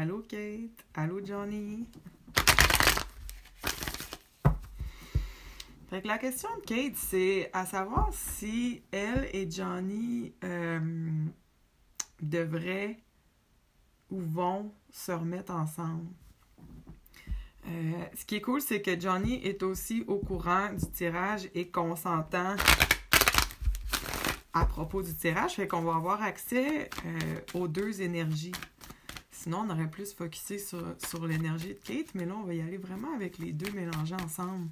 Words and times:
Allô 0.00 0.20
Kate? 0.20 0.84
Allô 0.94 1.18
Johnny? 1.24 1.84
Fait 5.90 6.00
que 6.00 6.06
la 6.06 6.18
question 6.18 6.48
de 6.58 6.60
Kate, 6.64 6.94
c'est 6.94 7.50
à 7.52 7.66
savoir 7.66 8.08
si 8.12 8.80
elle 8.92 9.28
et 9.32 9.50
Johnny 9.50 10.32
euh, 10.44 11.24
devraient 12.22 13.00
ou 14.08 14.20
vont 14.20 14.72
se 14.92 15.10
remettre 15.10 15.52
ensemble. 15.52 16.06
Euh, 17.66 18.04
ce 18.16 18.24
qui 18.24 18.36
est 18.36 18.40
cool, 18.40 18.60
c'est 18.60 18.80
que 18.80 19.00
Johnny 19.00 19.44
est 19.44 19.64
aussi 19.64 20.04
au 20.06 20.18
courant 20.18 20.72
du 20.74 20.88
tirage 20.92 21.50
et 21.56 21.70
consentant 21.70 22.54
à 24.54 24.64
propos 24.64 25.02
du 25.02 25.12
tirage, 25.12 25.54
fait 25.54 25.66
qu'on 25.66 25.82
va 25.82 25.96
avoir 25.96 26.22
accès 26.22 26.88
euh, 27.04 27.40
aux 27.54 27.66
deux 27.66 28.00
énergies. 28.00 28.52
Sinon, 29.38 29.66
on 29.68 29.70
aurait 29.70 29.88
plus 29.88 30.14
focusé 30.14 30.58
sur, 30.58 30.82
sur 30.98 31.24
l'énergie 31.24 31.68
de 31.68 31.78
Kate, 31.78 32.12
mais 32.14 32.26
là, 32.26 32.34
on 32.34 32.42
va 32.42 32.54
y 32.54 32.60
aller 32.60 32.76
vraiment 32.76 33.14
avec 33.14 33.38
les 33.38 33.52
deux 33.52 33.70
mélangés 33.70 34.16
ensemble. 34.16 34.68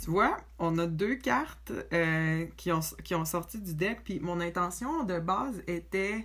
Tu 0.00 0.08
vois, 0.08 0.36
on 0.60 0.78
a 0.78 0.86
deux 0.86 1.16
cartes 1.16 1.72
euh, 1.92 2.46
qui, 2.56 2.70
ont, 2.70 2.78
qui 3.02 3.16
ont 3.16 3.24
sorti 3.24 3.60
du 3.60 3.74
deck, 3.74 4.02
puis 4.04 4.20
mon 4.20 4.38
intention 4.38 5.02
de 5.02 5.18
base 5.18 5.64
était 5.66 6.22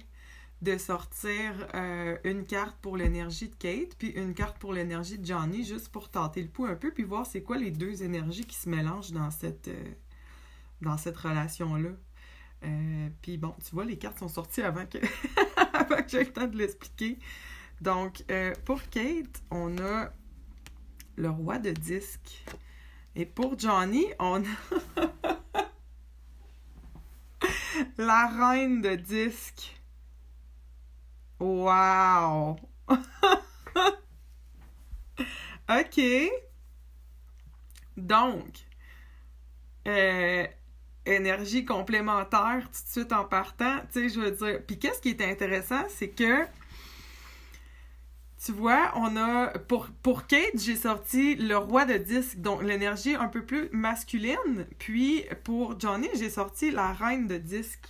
de 0.61 0.77
sortir 0.77 1.67
euh, 1.73 2.15
une 2.23 2.45
carte 2.45 2.77
pour 2.79 2.95
l'énergie 2.95 3.49
de 3.49 3.55
Kate, 3.55 3.95
puis 3.97 4.09
une 4.09 4.35
carte 4.35 4.59
pour 4.59 4.71
l'énergie 4.71 5.17
de 5.17 5.25
Johnny, 5.25 5.63
juste 5.63 5.89
pour 5.89 6.09
tenter 6.09 6.43
le 6.43 6.49
pouls 6.49 6.67
un 6.67 6.75
peu, 6.75 6.91
puis 6.91 7.05
voir 7.05 7.25
c'est 7.25 7.41
quoi 7.41 7.57
les 7.57 7.71
deux 7.71 8.03
énergies 8.03 8.45
qui 8.45 8.55
se 8.55 8.69
mélangent 8.69 9.13
dans 9.13 9.31
cette, 9.31 9.69
euh, 9.69 9.93
dans 10.81 10.97
cette 10.99 11.17
relation-là. 11.17 11.89
Euh, 12.63 13.09
puis 13.21 13.37
bon, 13.37 13.55
tu 13.63 13.73
vois, 13.73 13.85
les 13.85 13.97
cartes 13.97 14.19
sont 14.19 14.27
sorties 14.27 14.61
avant 14.61 14.85
que, 14.85 14.97
avant 15.73 16.03
que 16.03 16.09
j'aie 16.09 16.23
le 16.23 16.33
temps 16.33 16.47
de 16.47 16.57
l'expliquer. 16.57 17.17
Donc, 17.81 18.23
pour 18.65 18.81
Kate, 18.89 19.41
on 19.51 19.77
a 19.77 20.11
le 21.15 21.29
roi 21.29 21.59
de 21.59 21.71
disque. 21.71 22.43
Et 23.15 23.25
pour 23.25 23.57
Johnny, 23.57 24.05
on 24.19 24.43
a 24.43 25.09
la 27.97 28.27
reine 28.27 28.81
de 28.81 28.95
disque. 28.95 29.75
Wow! 31.39 32.57
OK. 35.69 36.01
Donc, 37.97 38.65
euh, 39.87 40.47
énergie 41.05 41.65
complémentaire 41.65 42.63
tout 42.63 42.83
de 42.83 42.89
suite 42.89 43.13
en 43.13 43.25
partant, 43.25 43.77
tu 43.91 44.01
sais, 44.01 44.09
je 44.09 44.19
veux 44.19 44.31
dire. 44.31 44.59
Puis 44.65 44.77
qu'est-ce 44.77 45.01
qui 45.01 45.09
est 45.09 45.21
intéressant, 45.21 45.83
c'est 45.89 46.09
que 46.09 46.45
tu 48.43 48.53
vois, 48.53 48.93
on 48.95 49.17
a 49.17 49.47
pour 49.59 49.87
pour 50.01 50.25
Kate, 50.25 50.57
j'ai 50.57 50.75
sorti 50.75 51.35
le 51.35 51.57
roi 51.57 51.85
de 51.85 51.95
disque, 51.95 52.37
donc 52.37 52.63
l'énergie 52.63 53.15
un 53.15 53.27
peu 53.27 53.43
plus 53.43 53.69
masculine, 53.71 54.65
puis 54.77 55.25
pour 55.43 55.79
Johnny, 55.79 56.07
j'ai 56.15 56.29
sorti 56.29 56.71
la 56.71 56.93
reine 56.93 57.27
de 57.27 57.37
disque. 57.37 57.87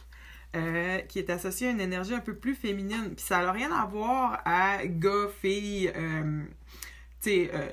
Euh, 0.55 0.97
qui 1.01 1.19
est 1.19 1.29
associé 1.29 1.67
à 1.67 1.69
une 1.69 1.79
énergie 1.79 2.15
un 2.15 2.21
peu 2.21 2.33
plus 2.35 2.55
féminine. 2.55 3.13
Puis 3.15 3.23
ça 3.23 3.43
n'a 3.43 3.51
rien 3.51 3.71
à 3.71 3.85
voir 3.85 4.41
à 4.45 4.83
gars, 4.83 5.27
fille, 5.39 5.91
euh, 5.95 6.41
tu 7.21 7.29
sais, 7.29 7.51
euh, 7.53 7.69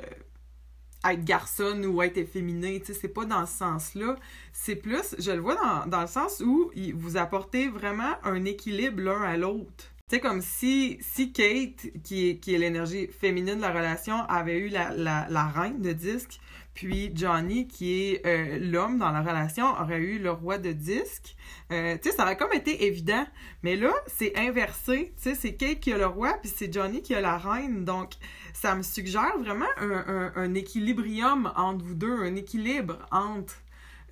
être 1.12 1.24
garçon 1.24 1.82
ou 1.84 2.02
être 2.02 2.18
efféminé, 2.18 2.80
tu 2.80 2.86
sais, 2.86 2.94
c'est 2.94 3.08
pas 3.08 3.24
dans 3.24 3.46
ce 3.46 3.58
sens-là. 3.58 4.16
C'est 4.52 4.76
plus, 4.76 5.14
je 5.18 5.30
le 5.30 5.40
vois 5.40 5.84
dans, 5.86 6.00
le 6.00 6.06
sens 6.06 6.40
où 6.44 6.70
vous 6.94 7.16
apportez 7.16 7.68
vraiment 7.68 8.14
un 8.22 8.44
équilibre 8.44 9.02
l'un 9.02 9.22
à 9.22 9.36
l'autre. 9.36 9.92
C'est 10.08 10.20
comme 10.20 10.40
si, 10.40 10.98
si 11.00 11.32
Kate, 11.32 11.88
qui 12.04 12.28
est, 12.28 12.36
qui 12.36 12.54
est 12.54 12.58
l'énergie 12.58 13.08
féminine 13.08 13.56
de 13.56 13.62
la 13.62 13.72
relation, 13.72 14.22
avait 14.28 14.58
eu 14.58 14.68
la, 14.68 14.92
la, 14.92 15.26
la 15.28 15.46
reine 15.48 15.80
de 15.80 15.92
disque, 15.92 16.38
puis 16.77 17.10
Johnny, 17.14 17.66
qui 17.66 18.02
est 18.02 18.27
euh, 18.27 18.58
l'homme 18.60 18.98
dans 18.98 19.10
la 19.10 19.22
relation, 19.22 19.64
aurait 19.81 19.98
eu 19.98 20.19
le 20.19 20.31
roi 20.31 20.59
de 20.59 20.72
disque. 20.72 21.34
Euh, 21.72 21.97
tu 21.97 22.10
sais, 22.10 22.16
ça 22.16 22.25
aurait 22.25 22.37
comme 22.37 22.53
été 22.53 22.84
évident. 22.84 23.26
Mais 23.62 23.76
là, 23.76 23.94
c'est 24.06 24.37
inversé. 24.37 25.14
Tu 25.16 25.31
sais, 25.31 25.34
c'est 25.34 25.54
Kate 25.54 25.81
qui 25.81 25.94
a 25.94 25.97
le 25.97 26.06
roi, 26.06 26.34
puis 26.42 26.53
c'est 26.54 26.70
Johnny 26.70 27.00
qui 27.00 27.14
a 27.14 27.22
la 27.22 27.38
reine. 27.38 27.87
Donc, 27.87 28.12
ça 28.53 28.75
me 28.75 28.82
suggère 28.82 29.38
vraiment 29.38 29.66
un, 29.78 30.32
un, 30.37 30.54
équilibrium 30.54 31.50
entre 31.56 31.82
vous 31.82 31.94
deux, 31.94 32.22
un 32.22 32.37
équilibre 32.37 32.98
entre 33.10 33.54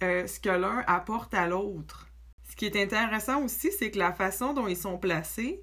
euh, 0.03 0.27
ce 0.27 0.41
que 0.41 0.49
l'un 0.49 0.83
apporte 0.87 1.35
à 1.35 1.47
l'autre. 1.47 2.09
Ce 2.49 2.57
qui 2.57 2.65
est 2.65 2.83
intéressant 2.83 3.43
aussi, 3.43 3.73
c'est 3.73 3.91
que 3.91 3.99
la 3.99 4.13
façon 4.13 4.55
dont 4.55 4.69
ils 4.69 4.77
sont 4.77 4.97
placés, 4.97 5.61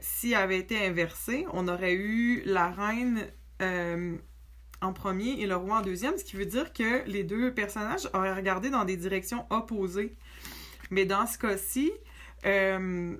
s'il 0.00 0.34
avait 0.34 0.58
été 0.58 0.84
inversé, 0.84 1.46
on 1.52 1.68
aurait 1.68 1.94
eu 1.94 2.42
la 2.44 2.70
reine 2.70 3.28
en 4.82 4.92
premier 4.92 5.40
et 5.40 5.46
le 5.46 5.56
roi 5.56 5.78
en 5.78 5.82
deuxième, 5.82 6.18
ce 6.18 6.24
qui 6.24 6.36
veut 6.36 6.46
dire 6.46 6.72
que 6.72 7.08
les 7.08 7.24
deux 7.24 7.54
personnages 7.54 8.08
auraient 8.12 8.34
regardé 8.34 8.70
dans 8.70 8.84
des 8.84 8.96
directions 8.96 9.46
opposées. 9.50 10.14
Mais 10.90 11.06
dans 11.06 11.26
ce 11.26 11.38
cas-ci, 11.38 11.90
euh, 12.44 13.16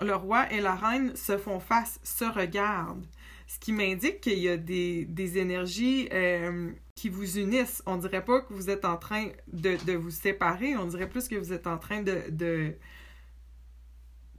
le 0.00 0.14
roi 0.14 0.50
et 0.52 0.60
la 0.60 0.74
reine 0.74 1.14
se 1.14 1.38
font 1.38 1.60
face, 1.60 2.00
se 2.02 2.24
regardent. 2.24 3.06
Ce 3.46 3.58
qui 3.58 3.72
m'indique 3.72 4.20
qu'il 4.20 4.38
y 4.38 4.48
a 4.48 4.56
des, 4.56 5.38
énergies 5.38 6.08
qui 6.94 7.08
vous 7.08 7.38
unissent. 7.38 7.82
On 7.86 7.96
dirait 7.96 8.24
pas 8.24 8.42
que 8.42 8.52
vous 8.52 8.68
êtes 8.68 8.84
en 8.84 8.98
train 8.98 9.28
de, 9.50 9.92
vous 9.94 10.10
séparer, 10.10 10.76
on 10.76 10.84
dirait 10.84 11.08
plus 11.08 11.28
que 11.28 11.36
vous 11.36 11.52
êtes 11.54 11.66
en 11.66 11.78
train 11.78 12.02
de, 12.02 12.24
de 12.30 12.74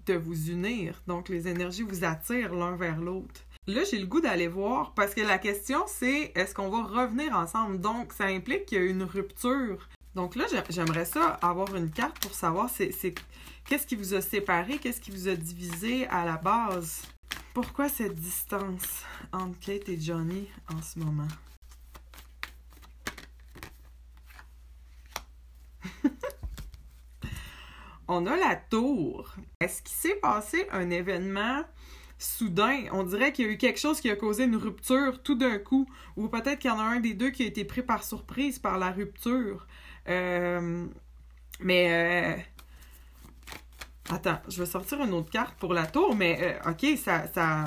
de 0.10 0.18
vous 0.18 0.50
unir. 0.50 1.02
Donc, 1.08 1.30
les 1.30 1.48
énergies 1.48 1.84
vous 1.84 2.04
attirent 2.04 2.54
l'un 2.54 2.76
vers 2.76 3.00
l'autre. 3.00 3.42
Là, 3.70 3.84
j'ai 3.84 4.00
le 4.00 4.08
goût 4.08 4.20
d'aller 4.20 4.48
voir 4.48 4.94
parce 4.96 5.14
que 5.14 5.22
la 5.22 5.38
question, 5.38 5.86
c'est 5.86 6.32
est-ce 6.34 6.56
qu'on 6.56 6.70
va 6.70 6.82
revenir 6.82 7.36
ensemble? 7.36 7.80
Donc, 7.80 8.14
ça 8.14 8.24
implique 8.26 8.66
qu'il 8.66 8.80
y 8.80 8.82
a 8.82 8.86
une 8.86 9.04
rupture. 9.04 9.88
Donc 10.16 10.36
là, 10.36 10.46
j'aimerais 10.72 11.06
ça 11.06 11.38
avoir 11.44 11.76
une 11.76 11.92
carte 11.92 12.18
pour 12.20 12.34
savoir 12.34 12.68
c'est 12.68 13.14
qu'est-ce 13.68 13.86
qui 13.86 13.96
vous 13.96 14.16
a 14.16 14.22
séparé, 14.22 14.80
qu'est-ce 14.80 15.00
qui 15.00 15.12
vous 15.12 15.28
a 15.28 15.36
divisé 15.36 16.08
à 16.08 16.26
la 16.26 16.38
base? 16.38 17.04
Pourquoi 17.54 17.90
cette 17.90 18.16
distance 18.16 19.04
entre 19.32 19.60
Kate 19.60 19.88
et 19.88 20.02
Johnny 20.02 20.48
en 20.74 20.82
ce 20.82 20.98
moment? 20.98 21.28
on 28.08 28.26
a 28.26 28.36
la 28.36 28.56
tour. 28.56 29.36
Est-ce 29.60 29.84
qu'il 29.84 29.96
s'est 29.96 30.16
passé 30.16 30.68
un 30.72 30.90
événement 30.90 31.64
soudain? 32.20 32.84
On 32.92 33.04
dirait 33.04 33.34
qu'il 33.34 33.46
y 33.46 33.50
a 33.50 33.52
eu 33.52 33.58
quelque 33.58 33.80
chose 33.80 34.00
qui 34.02 34.10
a 34.10 34.16
causé 34.16 34.44
une 34.44 34.56
rupture 34.56 35.24
tout 35.24 35.36
d'un 35.36 35.58
coup. 35.58 35.90
Ou 36.18 36.28
peut-être 36.28 36.60
qu'il 36.60 36.70
y 36.70 36.74
en 36.74 36.80
a 36.80 36.84
un 36.84 37.00
des 37.00 37.16
deux 37.16 37.32
qui 37.32 37.44
a 37.44 37.48
été 37.48 37.66
pris 37.66 37.82
par 37.82 38.04
surprise 38.04 38.60
par 38.60 38.78
la 38.78 38.92
rupture. 38.92 39.66
Euh, 40.08 40.86
mais... 41.60 42.38
Euh, 42.40 44.14
attends, 44.14 44.40
je 44.48 44.60
vais 44.62 44.70
sortir 44.70 45.02
une 45.02 45.14
autre 45.14 45.32
carte 45.32 45.56
pour 45.58 45.74
la 45.74 45.88
tour, 45.88 46.16
mais 46.16 46.60
euh, 46.66 46.72
ok, 46.72 46.98
ça, 46.98 47.32
ça, 47.34 47.64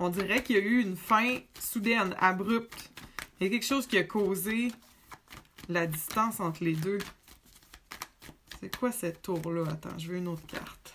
On 0.00 0.10
dirait 0.10 0.42
qu'il 0.44 0.56
y 0.56 0.60
a 0.60 0.62
eu 0.62 0.80
une 0.80 0.96
fin 0.96 1.38
soudaine, 1.58 2.14
abrupte. 2.20 2.90
Il 3.40 3.44
y 3.44 3.46
a 3.48 3.50
quelque 3.50 3.66
chose 3.66 3.86
qui 3.86 3.98
a 3.98 4.04
causé 4.04 4.68
la 5.68 5.86
distance 5.86 6.40
entre 6.40 6.64
les 6.64 6.74
deux. 6.74 6.98
C'est 8.60 8.74
quoi 8.76 8.90
cette 8.90 9.22
tour-là? 9.22 9.64
Attends, 9.70 9.98
je 9.98 10.10
veux 10.10 10.18
une 10.18 10.28
autre 10.28 10.46
carte. 10.46 10.94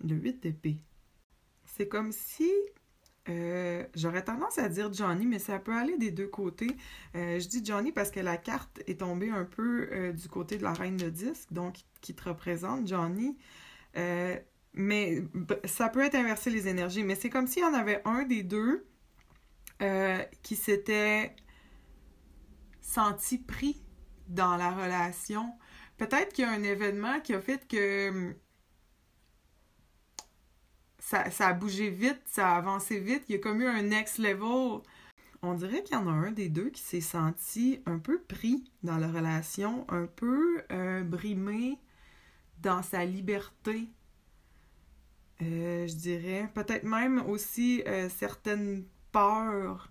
Le 0.00 0.14
8 0.14 0.42
d'épée. 0.42 0.78
C'est 1.64 1.88
comme 1.88 2.12
si 2.12 2.50
euh, 3.28 3.84
j'aurais 3.94 4.24
tendance 4.24 4.58
à 4.58 4.68
dire 4.68 4.92
Johnny, 4.92 5.26
mais 5.26 5.38
ça 5.38 5.58
peut 5.58 5.74
aller 5.74 5.96
des 5.98 6.10
deux 6.10 6.28
côtés. 6.28 6.76
Euh, 7.14 7.38
je 7.38 7.48
dis 7.48 7.64
Johnny 7.64 7.92
parce 7.92 8.10
que 8.10 8.20
la 8.20 8.36
carte 8.36 8.80
est 8.86 9.00
tombée 9.00 9.30
un 9.30 9.44
peu 9.44 9.88
euh, 9.92 10.12
du 10.12 10.28
côté 10.28 10.56
de 10.56 10.62
la 10.62 10.72
reine 10.72 10.96
de 10.96 11.10
disque, 11.10 11.52
donc 11.52 11.76
qui 12.00 12.14
te 12.14 12.28
représente, 12.28 12.86
Johnny. 12.86 13.36
Mais 14.74 15.22
ça 15.64 15.88
peut 15.88 16.04
être 16.04 16.14
inversé 16.14 16.50
les 16.50 16.68
énergies, 16.68 17.02
mais 17.02 17.14
c'est 17.14 17.30
comme 17.30 17.46
s'il 17.46 17.62
y 17.62 17.66
en 17.66 17.74
avait 17.74 18.02
un 18.04 18.24
des 18.24 18.42
deux 18.42 18.86
qui 20.42 20.56
s'était 20.56 21.36
senti 22.80 23.38
pris 23.38 23.80
dans 24.26 24.56
la 24.56 24.70
relation. 24.70 25.52
Peut-être 25.98 26.32
qu'il 26.32 26.44
y 26.44 26.48
a 26.48 26.50
un 26.50 26.62
événement 26.62 27.20
qui 27.20 27.34
a 27.34 27.40
fait 27.40 27.66
que 27.68 28.34
ça, 30.98 31.24
a 31.40 31.52
bougé 31.52 31.90
vite, 31.90 32.20
ça 32.26 32.52
a 32.52 32.56
avancé 32.56 33.00
vite. 33.00 33.24
Il 33.28 33.32
y 33.32 33.34
a 33.36 33.38
comme 33.38 33.62
eu 33.62 33.66
un 33.66 33.82
next 33.82 34.18
level. 34.18 34.80
On 35.42 35.54
dirait 35.54 35.82
qu'il 35.82 35.94
y 35.94 35.98
en 35.98 36.08
a 36.08 36.12
un 36.12 36.32
des 36.32 36.48
deux 36.48 36.70
qui 36.70 36.82
s'est 36.82 37.00
senti 37.00 37.80
un 37.86 37.98
peu 37.98 38.20
pris 38.20 38.70
dans 38.82 38.98
la 38.98 39.08
relation, 39.08 39.86
un 39.88 40.06
peu 40.06 40.62
euh, 40.72 41.02
brimé 41.04 41.78
dans 42.60 42.82
sa 42.82 43.04
liberté. 43.04 43.88
Euh, 45.42 45.86
je 45.86 45.94
dirais. 45.94 46.50
Peut-être 46.54 46.84
même 46.84 47.24
aussi 47.28 47.82
euh, 47.86 48.08
certaines 48.08 48.84
peurs 49.12 49.90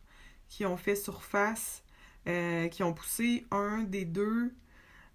qui 0.49 0.65
ont 0.65 0.77
fait 0.77 0.95
surface, 0.95 1.83
euh, 2.27 2.67
qui 2.67 2.83
ont 2.83 2.94
poussé 2.94 3.45
un 3.51 3.83
des 3.83 4.05
deux 4.05 4.53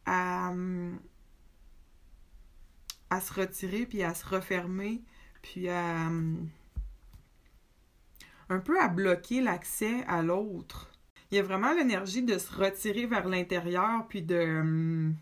à, 0.06 0.52
à 3.10 3.20
se 3.20 3.32
retirer, 3.32 3.86
puis 3.86 4.02
à 4.02 4.14
se 4.14 4.26
refermer, 4.26 5.02
puis 5.42 5.68
à 5.68 6.08
un 8.48 8.58
peu 8.58 8.78
à 8.80 8.88
bloquer 8.88 9.40
l'accès 9.40 10.04
à 10.06 10.22
l'autre. 10.22 10.90
Il 11.30 11.36
y 11.36 11.38
a 11.38 11.42
vraiment 11.42 11.72
l'énergie 11.72 12.22
de 12.22 12.36
se 12.36 12.52
retirer 12.52 13.06
vers 13.06 13.26
l'intérieur, 13.26 14.06
puis 14.08 14.20
de 14.22 15.12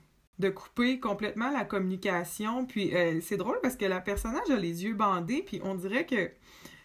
de 0.41 0.49
couper 0.49 0.99
complètement 0.99 1.51
la 1.51 1.65
communication. 1.65 2.67
Puis 2.67 2.95
euh, 2.97 3.21
c'est 3.21 3.37
drôle 3.37 3.59
parce 3.63 3.77
que 3.77 3.85
la 3.85 4.01
personnage 4.01 4.51
a 4.51 4.57
les 4.57 4.85
yeux 4.85 4.95
bandés, 4.95 5.43
puis 5.47 5.61
on 5.63 5.75
dirait 5.75 6.07
que 6.07 6.31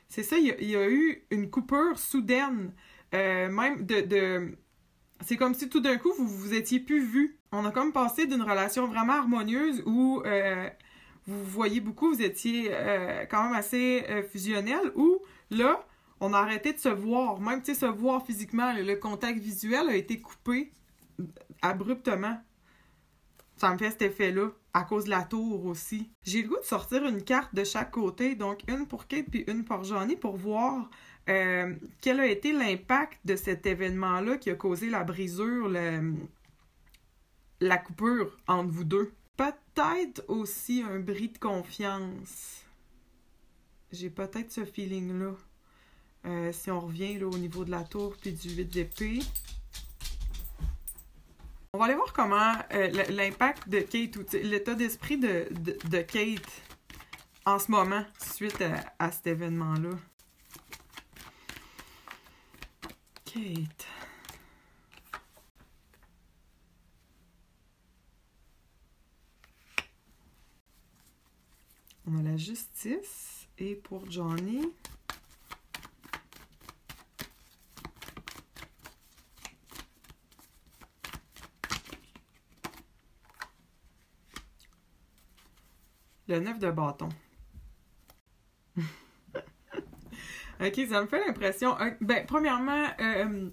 c'est 0.07 0.23
ça, 0.23 0.37
il 0.37 0.69
y, 0.69 0.75
a, 0.75 0.87
eu 0.87 1.25
une 1.31 1.49
coupure 1.49 1.97
soudaine, 1.97 2.71
euh, 3.15 3.49
même 3.49 3.85
de... 3.85 4.55
C'est 5.21 5.37
comme 5.37 5.55
si 5.55 5.69
tout 5.69 5.79
d'un 5.79 5.97
coup, 5.97 6.11
vous 6.15 6.27
vous 6.27 6.53
étiez 6.53 6.79
plus 6.79 7.03
vu. 7.03 7.39
On 7.51 7.65
a 7.65 7.71
comme 7.71 7.93
passé 7.93 8.27
d'une 8.27 8.41
relation 8.41 8.85
vraiment 8.85 9.13
harmonieuse 9.13 9.81
où 9.85 10.21
euh, 10.25 10.69
vous 11.25 11.43
voyez 11.45 11.79
beaucoup, 11.79 12.13
vous 12.13 12.21
étiez 12.21 12.69
quand 13.31 13.43
même 13.45 13.53
assez 13.53 14.05
fusionnel, 14.29 14.91
où 14.95 15.19
là, 15.49 15.87
on 16.19 16.33
a 16.33 16.37
arrêté 16.37 16.73
de 16.73 16.79
se 16.79 16.89
voir, 16.89 17.39
même 17.39 17.63
se 17.63 17.85
voir 17.85 18.25
physiquement, 18.25 18.73
le 18.73 18.95
contact 18.95 19.39
visuel 19.39 19.87
a 19.87 19.95
été 19.95 20.19
coupé 20.19 20.71
abruptement. 21.61 22.37
Ça 23.57 23.71
me 23.71 23.77
fait 23.77 23.91
cet 23.91 24.01
effet-là, 24.01 24.49
à 24.73 24.83
cause 24.83 25.05
de 25.05 25.09
la 25.09 25.23
tour 25.23 25.65
aussi. 25.65 26.09
J'ai 26.23 26.41
le 26.41 26.49
goût 26.49 26.59
de 26.59 26.65
sortir 26.65 27.05
une 27.05 27.23
carte 27.23 27.55
de 27.55 27.63
chaque 27.63 27.91
côté, 27.91 28.35
donc 28.35 28.61
une 28.67 28.85
pour 28.85 29.07
Kate 29.07 29.27
puis 29.31 29.45
une 29.47 29.63
pour 29.63 29.83
Johnny, 29.83 30.17
pour 30.17 30.35
voir 30.35 30.89
euh, 31.29 31.73
quel 32.01 32.19
a 32.19 32.27
été 32.27 32.51
l'impact 32.51 33.19
de 33.25 33.35
cet 33.35 33.65
événement-là 33.65 34.37
qui 34.37 34.49
a 34.49 34.55
causé 34.55 34.89
la 34.89 35.03
brisure, 35.03 35.69
la 37.61 37.77
coupure 37.77 38.37
entre 38.47 38.71
vous 38.71 38.83
deux. 38.83 39.11
Peut-être 39.37 40.23
aussi 40.27 40.83
un 40.83 40.99
bris 40.99 41.29
de 41.29 41.37
confiance. 41.37 42.63
J'ai 43.91 44.09
peut-être 44.09 44.51
ce 44.51 44.65
feeling-là. 44.65 45.33
Euh, 46.25 46.51
si 46.51 46.71
on 46.71 46.79
revient 46.79 47.23
au 47.23 47.37
niveau 47.37 47.65
de 47.65 47.71
la 47.71 47.83
tour 47.83 48.15
puis 48.19 48.33
du 48.33 48.49
8 48.49 48.65
d'épée. 48.65 49.19
On 51.75 51.77
va 51.77 51.85
aller 51.85 51.95
voir 51.95 52.13
comment 52.13 52.53
euh, 52.71 52.87
l'impact 53.09 53.67
de 53.67 53.81
Kate, 53.81 54.15
ou 54.15 54.23
l'état 54.31 54.75
d'esprit 54.75 55.17
de, 55.17 55.49
de, 55.51 56.01
Kate 56.03 56.61
en 57.45 57.59
ce 57.59 57.69
moment, 57.69 58.05
suite 58.17 58.63
à, 58.97 59.11
cet 59.11 59.27
événement-là. 59.27 59.89
Kate. 63.25 63.87
On 72.07 72.19
a 72.19 72.21
la 72.21 72.37
justice. 72.37 73.49
Et 73.57 73.75
pour 73.75 74.09
Johnny, 74.09 74.61
Le 86.27 86.39
9 86.39 86.59
de 86.59 86.71
bâton. 86.71 87.09
ok, 90.59 90.81
ça 90.89 91.01
me 91.01 91.07
fait 91.07 91.25
l'impression. 91.25 91.75
Ben, 92.01 92.25
premièrement, 92.25 92.85
euh, 92.99 93.49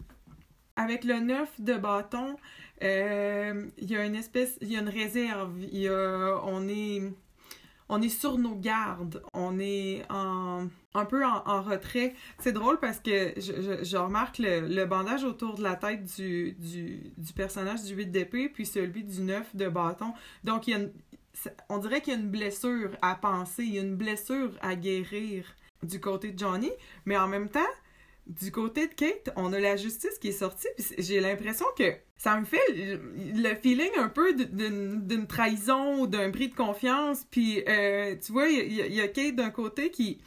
avec 0.76 1.04
le 1.04 1.20
9 1.20 1.60
de 1.60 1.74
bâton, 1.74 2.36
euh, 2.82 3.69
il 3.78 3.90
y 3.90 3.96
a 3.96 4.04
une 4.04 4.14
espèce. 4.14 4.56
Il 4.62 4.72
y 4.72 4.76
a 4.76 4.80
une 4.80 4.88
réserve. 4.88 5.60
Y 5.60 5.88
a, 5.88 6.40
on 6.44 6.66
est. 6.69 7.02
On 7.88 8.00
est 8.00 8.08
sur 8.08 8.38
nos 8.38 8.54
gardes, 8.54 9.22
on 9.34 9.58
est 9.58 10.02
en, 10.08 10.66
un 10.94 11.04
peu 11.04 11.26
en, 11.26 11.60
retrait. 11.60 12.14
C'est 12.38 12.52
drôle 12.52 12.80
parce 12.80 13.00
que 13.00 13.34
je, 13.36 13.84
je, 13.84 13.96
remarque 13.98 14.38
le, 14.38 14.84
bandage 14.86 15.24
autour 15.24 15.56
de 15.56 15.62
la 15.62 15.76
tête 15.76 16.04
du, 16.16 16.52
du, 16.52 17.12
du 17.19 17.32
personnage 17.34 17.82
du 17.82 17.94
8 17.94 18.06
d'épée, 18.06 18.48
puis 18.48 18.64
celui 18.64 19.04
du 19.04 19.20
9 19.20 19.56
de 19.56 19.69
bâton. 19.69 20.14
Donc, 20.42 20.69
il 20.69 20.70
y 20.70 20.74
a 20.74 20.78
une, 20.78 20.92
on 21.69 21.79
dirait 21.79 22.00
qu'il 22.00 22.12
y 22.12 22.17
a 22.17 22.19
une 22.19 22.31
blessure 22.31 22.90
à 23.02 23.14
penser, 23.14 23.64
il 23.64 23.75
y 23.75 23.79
a 23.79 23.82
une 23.82 23.96
blessure 23.96 24.52
à 24.61 24.75
guérir 24.75 25.44
du 25.82 26.00
côté 26.00 26.32
de 26.32 26.38
Johnny, 26.38 26.70
mais 27.05 27.17
en 27.17 27.29
même 27.29 27.49
temps, 27.49 27.61
du 28.26 28.52
côté 28.52 28.87
de 28.87 28.94
Kate, 28.94 29.31
on 29.37 29.52
a 29.52 29.58
la 29.58 29.76
justice 29.76 30.19
qui 30.20 30.29
est 30.29 30.32
sortie, 30.32 30.69
j'ai 30.99 31.20
l'impression 31.20 31.67
que 31.76 31.93
ça 32.17 32.38
me 32.38 32.44
fait 32.44 32.61
le 32.69 33.55
feeling 33.56 33.90
un 33.99 34.08
peu 34.08 34.32
d'une 34.34 35.26
trahison 35.26 36.00
ou 36.00 36.06
d'un 36.06 36.29
bris 36.29 36.49
de 36.49 36.55
confiance, 36.55 37.26
puis 37.31 37.64
euh, 37.69 38.14
tu 38.25 38.32
vois, 38.32 38.49
il 38.49 38.94
y, 38.94 39.00
a 39.00 39.08
Kate 39.08 39.34
d'un 39.34 39.50
côté 39.50 39.90
qui, 39.90 40.20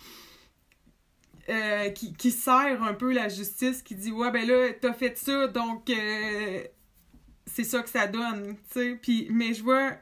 euh, 1.48 1.90
sert 2.30 2.84
un 2.84 2.94
peu 2.94 3.14
la 3.14 3.30
justice, 3.30 3.82
qui 3.82 3.96
dit 3.96 4.12
ouais 4.12 4.32
ben 4.32 4.46
là 4.46 4.74
t'as 4.82 4.94
fait 4.94 5.18
ça, 5.18 5.48
donc 5.48 5.90
euh, 5.90 6.64
c'est 7.46 7.64
ça 7.64 7.82
que 7.82 7.90
ça 7.90 8.08
donne, 8.08 8.58
puis 9.02 9.30
mais 9.32 9.54
je 9.54 9.64
vois 9.64 9.94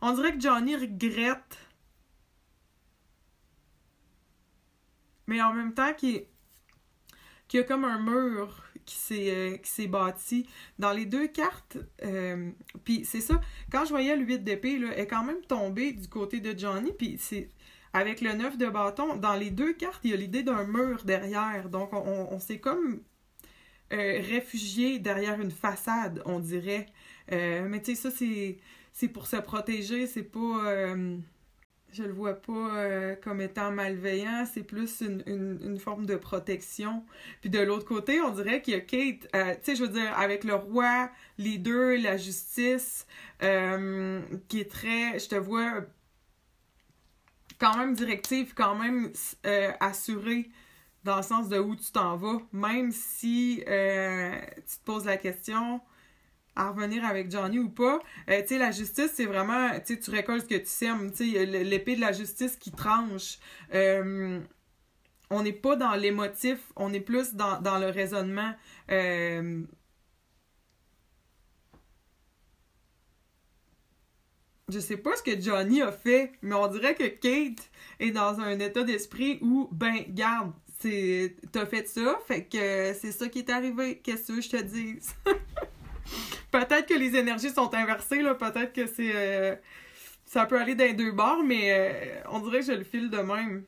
On 0.00 0.12
dirait 0.12 0.34
que 0.34 0.40
Johnny 0.40 0.76
regrette. 0.76 1.58
Mais 5.26 5.42
en 5.42 5.52
même 5.52 5.74
temps, 5.74 5.92
qu'il 5.94 6.26
y 7.52 7.58
a 7.58 7.62
comme 7.64 7.84
un 7.84 7.98
mur 7.98 8.62
qui 8.86 8.94
s'est 8.94 9.58
euh, 9.58 9.88
bâti 9.88 10.48
dans 10.78 10.92
les 10.92 11.04
deux 11.04 11.26
cartes. 11.26 11.76
Euh, 12.04 12.50
puis 12.84 13.04
c'est 13.04 13.20
ça, 13.20 13.40
quand 13.70 13.84
je 13.84 13.90
voyais 13.90 14.16
le 14.16 14.24
8 14.24 14.44
d'épée, 14.44 14.76
elle 14.76 14.98
est 14.98 15.06
quand 15.06 15.24
même 15.24 15.42
tombée 15.42 15.92
du 15.92 16.08
côté 16.08 16.40
de 16.40 16.56
Johnny. 16.56 16.92
Puis 16.96 17.16
c'est 17.18 17.50
avec 17.92 18.20
le 18.20 18.32
9 18.32 18.56
de 18.56 18.66
bâton, 18.66 19.16
dans 19.16 19.34
les 19.34 19.50
deux 19.50 19.72
cartes, 19.72 20.00
il 20.04 20.10
y 20.10 20.14
a 20.14 20.16
l'idée 20.16 20.42
d'un 20.42 20.64
mur 20.64 21.02
derrière. 21.04 21.68
Donc 21.68 21.92
on, 21.92 22.38
s'est 22.38 22.60
comme 22.60 23.00
euh, 23.92 24.20
réfugié 24.20 24.98
derrière 24.98 25.40
une 25.40 25.50
façade, 25.50 26.22
on 26.24 26.38
dirait. 26.38 26.86
mais 27.30 27.80
tu 27.82 27.94
sais, 27.96 28.02
ça 28.02 28.10
c'est 28.10 28.58
c'est 28.96 29.08
pour 29.08 29.26
se 29.26 29.36
protéger, 29.36 30.06
c'est 30.06 30.22
pas. 30.22 30.64
Euh, 30.64 31.18
je 31.92 32.02
le 32.02 32.12
vois 32.12 32.32
pas 32.32 32.76
euh, 32.78 33.14
comme 33.14 33.42
étant 33.42 33.70
malveillant, 33.70 34.46
c'est 34.50 34.62
plus 34.62 35.02
une, 35.02 35.78
forme 35.78 36.06
de 36.06 36.16
protection. 36.16 37.04
Puis 37.42 37.50
de 37.50 37.58
l'autre 37.58 37.84
côté, 37.84 38.22
on 38.22 38.30
dirait 38.30 38.62
qu'il 38.62 38.72
y 38.72 38.76
a 38.76 38.80
Kate, 38.80 39.28
euh, 39.36 39.54
tu 39.56 39.60
sais, 39.62 39.76
je 39.76 39.82
veux 39.82 39.90
dire, 39.90 40.18
avec 40.18 40.44
le 40.44 40.54
roi, 40.54 41.10
les 41.36 41.58
deux, 41.58 41.96
la 41.96 42.16
justice, 42.16 43.06
qui 43.40 44.60
est 44.60 44.70
très, 44.70 45.18
je 45.18 45.28
te 45.28 45.34
vois, 45.34 45.82
quand 47.58 47.76
même 47.76 47.92
directive, 47.92 48.54
quand 48.54 48.76
même 48.76 49.12
assurée 49.80 50.48
dans 51.04 51.18
le 51.18 51.22
sens 51.22 51.50
de 51.50 51.58
où 51.58 51.76
tu 51.76 51.92
t'en 51.92 52.16
vas, 52.16 52.38
même 52.50 52.92
si 52.92 53.58
tu 53.58 53.64
te 53.66 54.84
poses 54.86 55.04
la 55.04 55.18
question 55.18 55.82
à 56.56 56.70
revenir 56.70 57.04
avec 57.04 57.30
Johnny 57.30 57.58
ou 57.58 57.68
pas. 57.68 58.00
Euh, 58.30 58.40
tu 58.40 58.48
sais, 58.48 58.58
la 58.58 58.70
justice, 58.70 59.12
c'est 59.14 59.26
vraiment, 59.26 59.70
tu 59.80 59.94
sais, 59.94 60.00
tu 60.00 60.10
récoltes 60.10 60.42
ce 60.42 60.48
que 60.48 60.60
tu 60.60 60.66
sèmes. 60.66 61.12
Tu 61.12 61.32
sais, 61.32 61.46
l'épée 61.46 61.94
de 61.94 62.00
la 62.00 62.12
justice 62.12 62.56
qui 62.56 62.72
tranche. 62.72 63.38
Euh, 63.74 64.40
on 65.30 65.42
n'est 65.42 65.52
pas 65.52 65.76
dans 65.76 65.94
l'émotif, 65.94 66.58
on 66.76 66.92
est 66.92 67.00
plus 67.00 67.34
dans, 67.34 67.78
le 67.78 67.90
raisonnement. 67.90 68.54
Euh, 68.90 69.62
je 74.68 74.78
sais 74.78 74.96
pas 74.96 75.16
ce 75.16 75.22
que 75.22 75.40
Johnny 75.40 75.82
a 75.82 75.92
fait, 75.92 76.32
mais 76.42 76.54
on 76.54 76.68
dirait 76.68 76.94
que 76.94 77.06
Kate 77.06 77.68
est 78.00 78.12
dans 78.12 78.40
un 78.40 78.58
état 78.60 78.82
d'esprit 78.82 79.38
où, 79.42 79.68
ben, 79.72 80.04
garde, 80.08 80.52
t'as 81.52 81.66
fait 81.66 81.88
ça, 81.88 82.18
fait 82.26 82.44
que 82.44 82.94
c'est 82.94 83.12
ça 83.12 83.28
qui 83.28 83.40
est 83.40 83.50
arrivé. 83.50 83.98
Qu'est-ce 83.98 84.32
que 84.32 84.40
je 84.40 84.48
te 84.48 84.62
dise? 84.62 85.14
peut-être 86.58 86.86
que 86.88 86.94
les 86.94 87.16
énergies 87.16 87.50
sont 87.50 87.72
inversées, 87.74 88.22
là. 88.22 88.34
Peut-être 88.34 88.72
que 88.72 88.86
c'est. 88.86 89.12
Euh, 89.14 89.56
ça 90.24 90.46
peut 90.46 90.60
aller 90.60 90.74
les 90.74 90.94
deux 90.94 91.12
bords, 91.12 91.42
mais 91.44 91.72
euh, 91.72 92.22
on 92.30 92.40
dirait 92.40 92.60
que 92.60 92.66
je 92.66 92.72
le 92.72 92.84
file 92.84 93.10
de 93.10 93.18
même. 93.18 93.64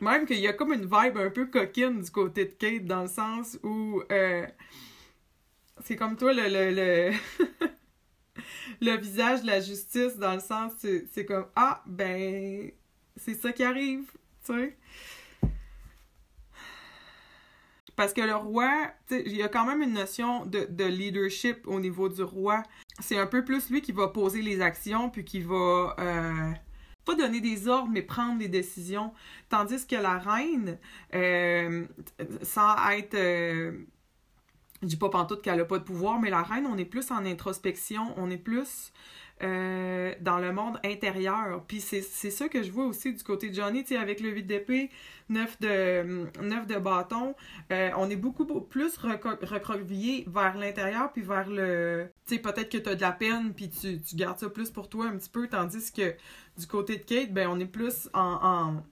Même 0.00 0.26
qu'il 0.26 0.38
y 0.38 0.48
a 0.48 0.52
comme 0.52 0.72
une 0.72 0.84
vibe 0.84 1.18
un 1.18 1.30
peu 1.30 1.46
coquine 1.46 2.00
du 2.02 2.10
côté 2.10 2.46
de 2.46 2.52
Kate, 2.52 2.84
dans 2.86 3.02
le 3.02 3.08
sens 3.08 3.58
où. 3.62 4.02
Euh, 4.10 4.46
c'est 5.84 5.96
comme 5.96 6.16
toi, 6.16 6.32
le. 6.32 6.48
le, 6.48 6.70
le... 6.70 7.12
le 8.80 8.96
visage 8.96 9.42
de 9.42 9.46
la 9.46 9.60
justice, 9.60 10.16
dans 10.16 10.34
le 10.34 10.40
sens, 10.40 10.72
c'est 11.12 11.24
comme 11.24 11.46
Ah, 11.56 11.82
ben, 11.86 12.70
c'est 13.16 13.34
ça 13.34 13.52
qui 13.52 13.62
arrive, 13.62 14.10
tu 14.44 14.52
sais. 14.54 14.76
Parce 18.00 18.14
que 18.14 18.22
le 18.22 18.34
roi, 18.34 18.72
il 19.10 19.36
y 19.36 19.42
a 19.42 19.48
quand 19.48 19.66
même 19.66 19.82
une 19.82 19.92
notion 19.92 20.46
de, 20.46 20.84
leadership 20.86 21.66
au 21.66 21.78
niveau 21.80 22.08
du 22.08 22.22
roi. 22.22 22.62
c'est 22.98 23.18
un 23.18 23.26
peu 23.26 23.44
plus 23.44 23.68
lui 23.68 23.82
qui 23.82 23.92
va 23.92 24.08
poser 24.08 24.40
les 24.40 24.62
actions, 24.62 25.10
puis 25.10 25.22
qui 25.22 25.40
va 25.40 25.94
euh, 25.98 26.50
pas 27.04 27.14
donner 27.14 27.42
des 27.42 27.68
ordres, 27.68 27.90
mais 27.92 28.00
prendre 28.00 28.38
des 28.38 28.48
décisions. 28.48 29.12
Tandis 29.50 29.86
que 29.86 29.96
la 29.96 30.16
reine, 30.16 30.78
euh, 31.14 31.84
sans 32.40 32.74
être... 32.92 33.12
Euh, 33.12 33.84
je 34.80 34.86
dis 34.86 34.96
pas 34.96 35.10
pantoute 35.10 35.42
qu'elle 35.42 35.60
a 35.60 35.66
pas 35.66 35.78
de 35.78 35.84
pouvoir, 35.84 36.20
mais 36.20 36.30
la 36.30 36.42
reine, 36.42 36.66
on 36.66 36.78
est 36.78 36.86
plus 36.86 37.10
en 37.10 37.26
introspection, 37.26 38.14
on 38.16 38.30
est 38.30 38.38
plus 38.38 38.94
euh, 39.42 40.14
dans 40.20 40.38
le 40.38 40.52
monde 40.52 40.78
intérieur. 40.84 41.64
Puis 41.66 41.80
c'est 41.80 42.02
ça 42.02 42.48
que 42.48 42.62
je 42.62 42.70
vois 42.70 42.84
aussi 42.84 43.12
du 43.12 43.22
côté 43.22 43.50
de 43.50 43.54
Johnny, 43.54 43.82
tu 43.82 43.94
sais, 43.94 43.96
avec 43.96 44.20
le 44.20 44.30
8 44.30 44.42
d'épée, 44.44 44.90
9 45.28 45.60
de, 45.60 46.42
9 46.42 46.66
de 46.66 46.78
bâton, 46.78 47.34
euh, 47.72 47.90
on 47.96 48.10
est 48.10 48.16
beaucoup 48.16 48.44
plus 48.44 48.96
recroquevillé 48.98 50.24
vers 50.28 50.56
l'intérieur, 50.56 51.12
puis 51.12 51.22
vers 51.22 51.48
le... 51.48 52.10
Tu 52.26 52.34
sais, 52.34 52.40
peut-être 52.40 52.70
que 52.70 52.78
tu 52.78 52.88
as 52.88 52.94
de 52.94 53.00
la 53.00 53.12
peine, 53.12 53.54
puis 53.54 53.70
tu, 53.70 54.00
tu, 54.00 54.16
gardes 54.16 54.38
ça 54.38 54.50
plus 54.50 54.70
pour 54.70 54.88
toi 54.88 55.06
un 55.06 55.16
petit 55.16 55.30
peu, 55.30 55.48
tandis 55.48 55.92
que 55.92 56.14
du 56.58 56.66
côté 56.66 56.96
de 56.96 57.02
Kate, 57.04 57.32
ben 57.32 57.48
on 57.48 57.58
est 57.60 57.66
plus 57.66 58.08
en... 58.12 58.38
en 58.42 58.82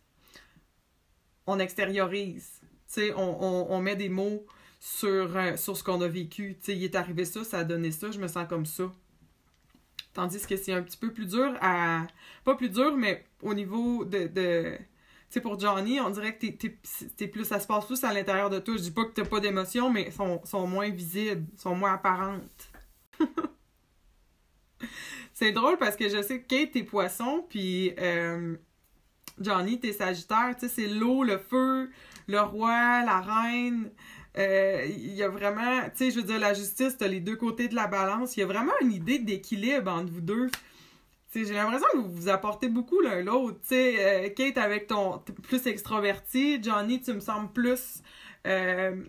on 1.47 1.59
extériorise. 1.59 2.61
Tu 2.61 2.69
sais, 2.87 3.15
on, 3.15 3.43
on, 3.43 3.67
on, 3.71 3.81
met 3.81 3.97
des 3.97 4.11
mots 4.11 4.47
sur, 4.81 5.37
euh, 5.37 5.57
sur 5.57 5.77
ce 5.77 5.83
qu'on 5.83 6.01
a 6.03 6.09
vécu. 6.09 6.57
Tu 6.59 6.67
sais, 6.67 6.77
il 6.77 6.85
est 6.85 6.95
arrivé 6.95 7.25
ça, 7.25 7.43
ça 7.45 7.61
a 7.61 7.65
donné 7.65 7.91
ça, 7.91 8.11
je 8.11 8.19
me 8.19 8.29
sens 8.29 8.47
comme 8.49 8.67
ça. 8.67 8.93
Tandis 10.13 10.47
que 10.47 10.57
c'est 10.57 10.73
un 10.73 10.83
petit 10.83 10.97
peu 10.97 11.13
plus 11.13 11.27
dur 11.27 11.55
à. 11.61 12.07
Pas 12.45 12.55
plus 12.55 12.71
dur, 12.71 12.97
mais 12.97 13.25
au 13.43 13.55
niveau 13.55 14.05
de. 14.05 14.27
de... 14.27 14.77
Tu 14.77 15.35
sais, 15.35 15.41
pour 15.41 15.61
Johnny, 15.61 16.01
on 16.01 16.11
dirait 16.11 16.37
que 16.37 16.47
t'es, 16.47 17.29
plus. 17.29 17.45
Ça 17.45 17.61
se 17.61 17.67
passe 17.67 17.87
plus 17.87 18.03
à 18.03 18.13
l'intérieur 18.13 18.51
de 18.51 18.59
toi. 18.59 18.77
Je 18.77 18.83
dis 18.83 18.91
pas 18.91 19.05
que 19.05 19.13
t'as 19.13 19.25
pas 19.25 19.41
d'émotions, 19.41 19.91
mais 19.91 20.11
sont, 20.11 20.41
sont 20.45 20.67
moins 20.67 20.89
visibles, 20.89 21.47
sont 21.57 21.75
moins 21.75 21.95
apparentes. 21.95 22.71
c'est 25.35 25.53
drôle 25.53 25.77
parce 25.77 25.97
que 25.97 26.09
je 26.09 26.23
sais 26.23 26.41
que 26.41 26.47
Kate, 26.47 26.73
t'es 26.73 26.83
poisson, 26.83 27.45
puis 27.49 27.93
euh, 27.99 28.57
Johnny, 29.41 29.79
t'es 29.79 29.93
sagittaire. 29.93 30.55
Tu 30.59 30.69
sais, 30.69 30.75
c'est 30.75 30.89
l'eau, 30.89 31.23
le 31.23 31.39
feu, 31.39 31.91
le 32.27 32.41
roi, 32.41 33.05
la 33.05 33.21
reine. 33.21 33.91
Euh, 34.39 34.87
il 34.87 35.15
y 35.15 35.23
a 35.23 35.29
vraiment, 35.29 35.83
tu 35.91 35.97
sais, 35.97 36.11
je 36.11 36.17
veux 36.17 36.23
dire, 36.23 36.39
la 36.39 36.55
justice, 36.55 36.97
t'as 36.97 37.09
les 37.09 37.21
deux 37.21 37.37
côtés 37.37 37.69
de 37.69 37.75
la 37.75 37.89
balance. 37.89 38.37
Il 38.37 38.41
y 38.41 38.43
a 38.45 38.47
vraiment 38.47 38.73
une 38.81 38.93
idée 38.93 39.19
d'équilibre 39.19 39.91
entre 39.91 40.13
vous 40.13 40.21
deux. 40.21 40.49
J'ai 41.35 41.45
l'impression 41.45 41.87
que 41.93 41.99
vous 41.99 42.13
vous 42.13 42.29
apportez 42.29 42.69
beaucoup 42.69 43.01
l'un 43.01 43.23
l'autre. 43.23 43.59
Tu 43.63 43.69
sais, 43.69 44.27
euh, 44.27 44.29
Kate 44.31 44.59
avec 44.59 44.87
ton 44.87 45.19
plus 45.43 45.67
extroverti, 45.67 46.63
Johnny, 46.63 47.01
tu 47.01 47.13
me 47.13 47.21
sembles 47.21 47.53
plus 47.53 48.03
euh, 48.47 49.05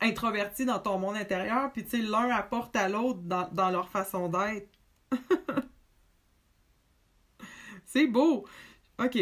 introverti 0.00 0.64
dans 0.64 0.78
ton 0.78 0.98
monde 0.98 1.16
intérieur. 1.16 1.72
Puis 1.72 1.84
tu 1.84 1.90
sais, 1.90 1.98
l'un 1.98 2.30
apporte 2.30 2.74
à 2.76 2.88
l'autre 2.88 3.20
dans, 3.22 3.48
dans 3.52 3.70
leur 3.70 3.88
façon 3.88 4.28
d'être. 4.28 4.68
C'est 7.84 8.06
beau. 8.06 8.46
OK. 8.98 9.18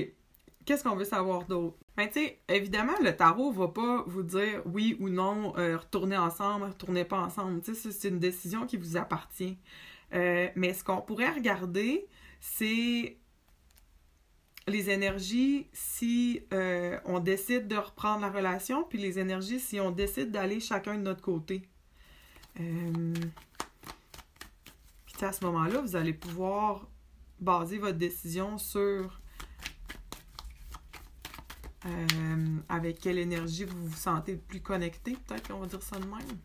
Qu'est-ce 0.65 0.85
qu'on 0.85 0.97
veut 0.97 1.05
savoir 1.05 1.45
d'autre? 1.45 1.84
Ben, 1.97 2.09
tu 2.09 2.15
sais, 2.15 2.41
évidemment, 2.49 2.95
le 3.01 3.17
tarot 3.17 3.53
va 3.53 3.69
pas 3.69 4.03
vous 4.09 4.25
dire 4.25 4.63
oui 4.67 4.97
ou 4.99 5.09
non, 5.09 5.57
euh, 5.59 5.77
retournez 5.79 6.17
ensemble, 6.17 6.65
retournez 6.67 7.05
pas 7.05 7.21
ensemble. 7.21 7.61
Tu 7.63 7.75
sais, 7.75 7.93
c'est 7.93 8.09
une 8.09 8.19
décision 8.19 8.67
qui 8.67 8.77
vous 8.77 8.97
appartient. 8.97 9.57
Euh, 10.13 10.49
mais 10.57 10.75
ce 10.75 10.83
qu'on 10.83 11.01
pourrait 11.01 11.31
regarder, 11.31 12.09
c'est 12.41 13.17
les 14.67 14.91
énergies 14.91 15.69
si 15.73 16.43
euh, 16.53 16.99
on 17.05 17.21
décide 17.21 17.69
de 17.69 17.77
reprendre 17.77 18.23
la 18.23 18.31
relation, 18.31 18.83
puis 18.83 18.99
les 18.99 19.21
énergies 19.21 19.61
si 19.61 19.79
on 19.79 19.93
décide 19.93 20.33
d'aller 20.33 20.59
chacun 20.59 20.97
de 20.97 21.03
notre 21.03 21.23
côté. 21.23 21.63
puis 22.55 22.65
à 25.21 25.33
ce 25.33 25.45
moment-là, 25.45 25.81
vous 25.81 25.95
allez 25.95 26.13
pouvoir 26.13 26.89
baser 27.41 27.79
votre 27.79 27.99
décision 27.99 28.59
sur 28.59 29.21
euh, 31.87 32.57
avec 32.69 33.01
quelle 33.01 33.19
énergie 33.19 33.65
vous 33.65 33.87
vous 33.87 33.97
sentez 33.97 34.33
le 34.33 34.39
plus 34.39 34.61
connecté, 34.61 35.17
peut-être 35.27 35.49
qu'on 35.49 35.61
va 35.61 35.67
dire 35.67 35.83
ça 35.83 35.99
de 35.99 36.07
même? 36.07 36.39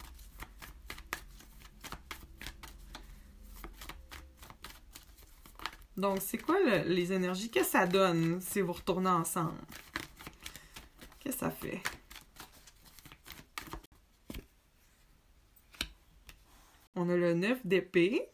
Donc, 5.96 6.20
c'est 6.22 6.38
quoi 6.38 6.58
les 6.86 7.12
énergies? 7.12 7.52
Qu'est-ce 7.52 7.72
que 7.72 7.72
ça 7.72 7.86
donne 7.86 8.40
si 8.40 8.62
vous 8.62 8.72
retournez 8.72 9.10
ensemble? 9.10 9.60
Qu'est-ce 11.20 11.36
que 11.36 11.40
ça 11.40 11.52
fait? 11.52 11.82
On 16.96 17.10
a 17.10 17.16
le 17.16 17.34
9 17.34 17.66
d'épée. 17.66 18.30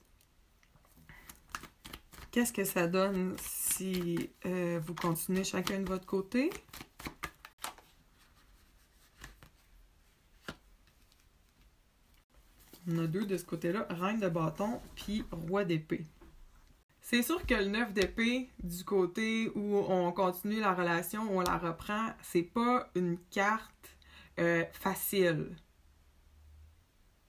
Qu'est-ce 2.31 2.53
que 2.53 2.63
ça 2.63 2.85
donne 2.87 3.35
si 3.39 4.29
euh, 4.45 4.79
vous 4.85 4.93
continuez 4.93 5.43
chacun 5.43 5.79
de 5.79 5.87
votre 5.87 6.05
côté? 6.05 6.51
On 12.87 12.99
a 12.99 13.07
deux 13.07 13.25
de 13.25 13.37
ce 13.37 13.45
côté-là, 13.45 13.87
reine 13.89 14.19
de 14.19 14.29
bâton, 14.29 14.79
puis 14.95 15.23
roi 15.31 15.65
d'épée. 15.65 16.05
C'est 17.01 17.21
sûr 17.21 17.45
que 17.45 17.53
le 17.53 17.65
9 17.65 17.93
d'épée, 17.93 18.49
du 18.63 18.83
côté 18.83 19.51
où 19.55 19.77
on 19.77 20.11
continue 20.11 20.59
la 20.59 20.73
relation, 20.73 21.23
où 21.31 21.37
on 21.37 21.41
la 21.41 21.57
reprend, 21.57 22.09
c'est 22.21 22.43
pas 22.43 22.89
une 22.95 23.17
carte 23.29 23.97
euh, 24.39 24.63
facile. 24.73 25.55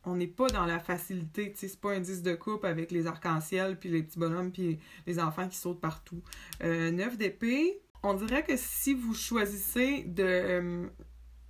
On 0.05 0.17
n'est 0.17 0.27
pas 0.27 0.47
dans 0.49 0.67
la 0.67 0.79
facilité, 0.79 1.53
tu 1.53 1.59
sais, 1.59 1.69
c'est 1.69 1.81
pas 1.81 1.93
un 1.93 2.01
10 2.01 2.23
de 2.23 2.35
coupe 2.35 2.65
avec 2.65 2.91
les 2.91 3.07
arcs-en-ciel, 3.07 3.79
puis 3.79 3.91
les 3.91 4.03
petits 4.03 4.19
bonhommes, 4.19 4.53
puis 4.53 4.79
les 5.07 5.19
enfants 5.19 5.49
qui 5.49 5.57
sautent 5.57 5.81
partout. 5.81 6.23
Euh, 6.63 6.91
9 6.91 7.19
d'épée, 7.19 7.81
on 8.03 8.15
dirait 8.15 8.45
que 8.45 8.57
si 8.57 8.95
vous 8.95 9.15
choisissez 9.15 10.05
de, 10.05 10.23
euh, 10.23 10.87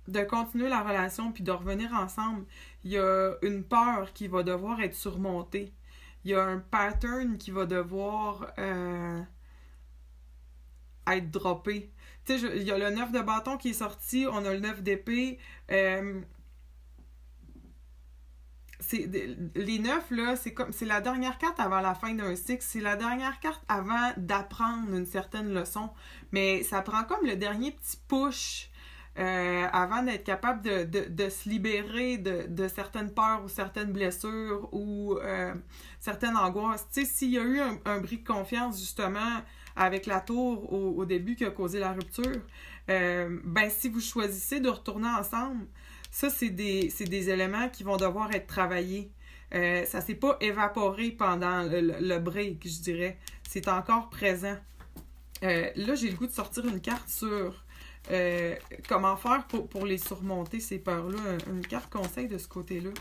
de 0.07 0.21
continuer 0.23 0.69
la 0.69 0.81
relation 0.81 1.31
puis 1.31 1.43
de 1.43 1.51
revenir 1.51 1.93
ensemble, 1.93 2.45
il 2.83 2.91
y 2.91 2.97
a 2.97 3.33
une 3.41 3.63
peur 3.63 4.13
qui 4.13 4.27
va 4.27 4.43
devoir 4.43 4.81
être 4.81 4.95
surmontée. 4.95 5.73
Il 6.23 6.31
y 6.31 6.33
a 6.33 6.43
un 6.43 6.59
pattern 6.59 7.37
qui 7.37 7.51
va 7.51 7.65
devoir 7.65 8.51
euh, 8.59 9.21
être 11.07 11.31
droppé. 11.31 11.91
Tu 12.25 12.39
sais, 12.39 12.57
il 12.57 12.63
y 12.63 12.71
a 12.71 12.77
le 12.77 12.89
9 12.89 13.11
de 13.11 13.21
bâton 13.21 13.57
qui 13.57 13.69
est 13.69 13.73
sorti, 13.73 14.25
on 14.29 14.43
a 14.45 14.53
le 14.53 14.59
9 14.59 14.83
d'épée. 14.83 15.39
Euh, 15.71 16.21
les 19.55 19.79
9 19.79 20.11
là, 20.11 20.35
c'est 20.35 20.53
comme 20.53 20.71
c'est 20.71 20.85
la 20.85 21.01
dernière 21.01 21.37
carte 21.37 21.59
avant 21.59 21.81
la 21.81 21.95
fin 21.95 22.13
d'un 22.13 22.35
cycle, 22.35 22.63
c'est 22.63 22.79
la 22.79 22.95
dernière 22.95 23.39
carte 23.39 23.63
avant 23.67 24.11
d'apprendre 24.17 24.93
une 24.93 25.05
certaine 25.05 25.53
leçon, 25.53 25.89
mais 26.31 26.63
ça 26.63 26.81
prend 26.81 27.03
comme 27.03 27.25
le 27.25 27.35
dernier 27.35 27.71
petit 27.71 27.97
push 28.07 28.69
euh, 29.19 29.65
avant 29.73 30.03
d'être 30.03 30.23
capable 30.23 30.61
de, 30.61 30.83
de, 30.83 31.29
se 31.29 31.49
libérer 31.49 32.17
de, 32.19 32.67
certaines 32.67 33.11
peurs 33.11 33.43
ou 33.43 33.49
certaines 33.49 33.91
blessures 33.91 34.69
ou 34.71 35.17
euh, 35.17 35.55
certaines 35.99 36.37
angoisses. 36.37 36.85
Tu 36.93 37.01
sais, 37.01 37.07
s'il 37.07 37.31
y 37.31 37.39
a 37.39 37.41
eu 37.41 37.59
un, 37.59 37.79
un, 37.85 37.99
bris 37.99 38.17
de 38.17 38.27
confiance 38.27 38.79
justement 38.79 39.41
avec 39.75 40.05
la 40.05 40.21
tour 40.21 40.71
au, 40.71 41.03
début 41.05 41.35
qui 41.35 41.45
a 41.45 41.49
causé 41.49 41.79
la 41.79 41.93
rupture, 41.93 42.41
euh, 42.89 43.39
ben 43.43 43.71
si 43.71 43.89
vous 43.89 44.01
choisissez 44.01 44.59
de 44.59 44.69
retourner 44.69 45.09
ensemble, 45.09 45.65
ça 46.11 46.29
c'est 46.29 46.49
des, 46.49 46.93
des 46.99 47.29
éléments 47.31 47.69
qui 47.69 47.83
vont 47.83 47.97
devoir 47.97 48.31
être 48.35 48.47
travaillés. 48.47 49.11
Euh, 49.55 49.83
ça 49.85 50.01
s'est 50.01 50.15
pas 50.15 50.37
évaporé 50.41 51.09
pendant 51.09 51.63
le, 51.63 52.19
break, 52.19 52.67
je 52.67 52.81
dirais. 52.81 53.17
C'est 53.49 53.67
encore 53.67 54.09
présent. 54.09 54.57
Là, 55.41 55.95
j'ai 55.95 56.09
le 56.11 56.17
goût 56.17 56.27
de 56.27 56.31
sortir 56.31 56.67
une 56.67 56.81
carte 56.81 57.09
sur 57.09 57.63
euh, 58.09 58.55
comment 58.87 59.17
faire 59.17 59.45
pour, 59.47 59.85
les 59.85 59.97
surmonter, 59.97 60.59
ces 60.59 60.79
peurs-là? 60.79 61.37
Une 61.47 61.65
carte 61.65 61.89
conseil 61.91 62.27
de 62.27 62.37
ce 62.37 62.47
côté-là. 62.47 62.91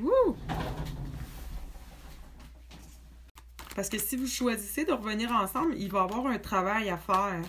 Wouh! 0.00 0.36
Parce 3.74 3.88
que 3.88 3.98
si 3.98 4.16
vous 4.16 4.26
choisissez 4.26 4.84
de 4.84 4.92
revenir 4.92 5.30
ensemble, 5.30 5.74
il 5.76 5.90
va 5.90 6.00
y 6.00 6.02
avoir 6.02 6.26
un 6.26 6.38
travail 6.38 6.90
à 6.90 6.96
faire 6.96 7.42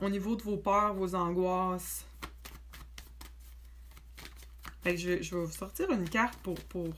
au 0.00 0.08
niveau 0.08 0.36
de 0.36 0.42
vos 0.42 0.56
peurs, 0.56 0.94
vos 0.94 1.14
angoisses. 1.14 2.04
Je, 4.84 5.22
je, 5.22 5.36
vais 5.36 5.44
vous 5.44 5.52
sortir 5.52 5.90
une 5.90 6.08
carte 6.08 6.36
pour, 6.40 6.58
pour, 6.60 6.92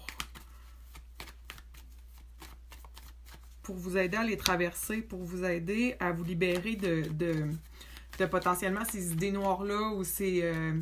vous 3.68 3.96
aider 3.96 4.16
à 4.16 4.24
les 4.24 4.38
traverser, 4.38 5.02
pour 5.02 5.22
vous 5.22 5.44
aider 5.44 5.96
à 6.00 6.12
vous 6.12 6.24
libérer 6.24 6.76
de 6.76 7.48
potentiellement 8.22 8.84
ces 8.84 9.12
idées 9.12 9.32
noires-là 9.32 9.90
ou 9.94 10.04
ces. 10.04 10.42
Euh, 10.42 10.80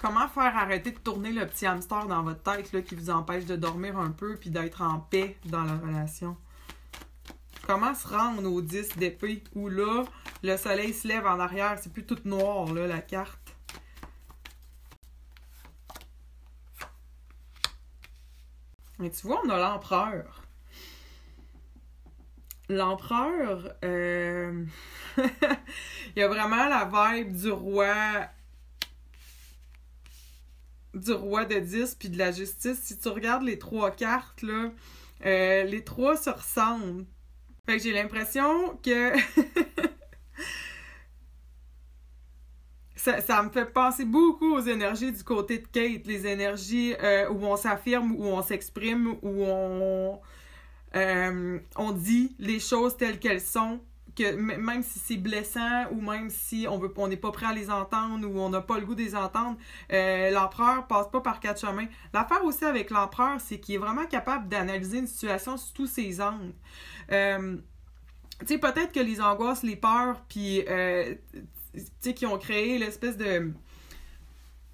comment 0.00 0.28
faire 0.28 0.56
arrêter 0.56 0.90
de 0.92 0.98
tourner 0.98 1.32
le 1.32 1.46
petit 1.46 1.66
hamster 1.66 2.06
dans 2.06 2.22
votre 2.22 2.42
tête 2.42 2.72
là, 2.72 2.82
qui 2.82 2.94
vous 2.94 3.10
empêche 3.10 3.46
de 3.46 3.56
dormir 3.56 3.98
un 3.98 4.10
peu 4.10 4.36
puis 4.36 4.50
d'être 4.50 4.82
en 4.82 4.98
paix 4.98 5.36
dans 5.46 5.64
la 5.64 5.76
relation? 5.76 6.36
Comment 7.66 7.94
se 7.94 8.08
rendre 8.08 8.50
au 8.50 8.60
10 8.60 8.96
d'épée 8.96 9.42
où 9.54 9.68
là, 9.68 10.04
le 10.42 10.56
soleil 10.56 10.92
se 10.92 11.06
lève 11.06 11.26
en 11.26 11.38
arrière, 11.38 11.78
c'est 11.80 11.92
plus 11.92 12.04
tout 12.04 12.18
noir 12.24 12.72
là, 12.72 12.86
la 12.86 13.00
carte? 13.00 13.38
Et 19.02 19.10
tu 19.10 19.26
vois, 19.26 19.40
on 19.44 19.48
a 19.50 19.58
l'empereur. 19.58 20.41
L'empereur, 22.72 23.74
euh, 23.84 24.64
il 25.18 25.24
y 26.16 26.22
a 26.22 26.28
vraiment 26.28 26.66
la 26.68 26.90
vibe 26.90 27.36
du 27.36 27.50
roi 27.50 27.94
du 30.94 31.12
roi 31.12 31.44
de 31.44 31.58
10 31.58 31.96
puis 31.96 32.08
de 32.08 32.16
la 32.16 32.32
justice. 32.32 32.78
Si 32.82 32.98
tu 32.98 33.08
regardes 33.08 33.42
les 33.42 33.58
trois 33.58 33.90
cartes, 33.90 34.40
là, 34.42 34.70
euh, 35.26 35.64
les 35.64 35.84
trois 35.84 36.16
se 36.16 36.30
ressemblent. 36.30 37.04
Fait 37.66 37.76
que 37.76 37.82
j'ai 37.82 37.92
l'impression 37.92 38.76
que 38.82 39.12
ça, 42.96 43.42
me 43.42 43.50
fait 43.50 43.66
penser 43.66 44.04
beaucoup 44.04 44.54
aux 44.54 44.60
énergies 44.60 45.12
du 45.12 45.22
côté 45.24 45.58
de 45.58 45.66
Kate, 45.66 46.06
les 46.06 46.26
énergies 46.26 46.94
euh, 47.02 47.28
où 47.30 47.44
on 47.44 47.56
s'affirme, 47.56 48.14
où 48.16 48.24
on 48.24 48.42
s'exprime, 48.42 49.16
où 49.22 49.44
on, 49.44 50.20
euh, 50.96 51.58
on 51.76 51.92
dit 51.92 52.34
les 52.38 52.60
choses 52.60 52.96
telles 52.96 53.18
qu'elles 53.18 53.40
sont, 53.40 53.80
que 54.16 54.34
même 54.34 54.82
si 54.82 54.98
c'est 54.98 55.16
blessant 55.16 55.86
ou 55.90 56.00
même 56.00 56.28
si 56.28 56.66
on 56.68 56.78
veut 56.78 56.92
on 56.96 57.08
n'est 57.08 57.16
pas 57.16 57.32
prêt 57.32 57.46
à 57.46 57.54
les 57.54 57.70
entendre 57.70 58.28
ou 58.28 58.38
on 58.38 58.50
n'a 58.50 58.60
pas 58.60 58.78
le 58.78 58.84
goût 58.84 58.94
de 58.94 59.02
les 59.02 59.16
entendre, 59.16 59.56
euh, 59.92 60.30
l'empereur 60.30 60.86
passe 60.86 61.08
pas 61.10 61.20
par 61.20 61.40
quatre 61.40 61.60
chemins. 61.60 61.86
L'affaire 62.12 62.44
aussi 62.44 62.64
avec 62.64 62.90
l'empereur, 62.90 63.40
c'est 63.40 63.58
qu'il 63.58 63.76
est 63.76 63.78
vraiment 63.78 64.06
capable 64.06 64.48
d'analyser 64.48 64.98
une 64.98 65.06
situation 65.06 65.56
sous 65.56 65.72
tous 65.72 65.86
ses 65.86 66.20
angles. 66.20 66.52
Euh, 67.10 67.56
tu 68.40 68.46
sais, 68.46 68.58
peut-être 68.58 68.92
que 68.92 69.00
les 69.00 69.20
angoisses, 69.20 69.62
les 69.62 69.76
peurs, 69.76 70.20
puis 70.28 70.64
qui 72.14 72.26
ont 72.26 72.38
créé 72.38 72.76
l'espèce 72.76 73.16
de 73.16 73.52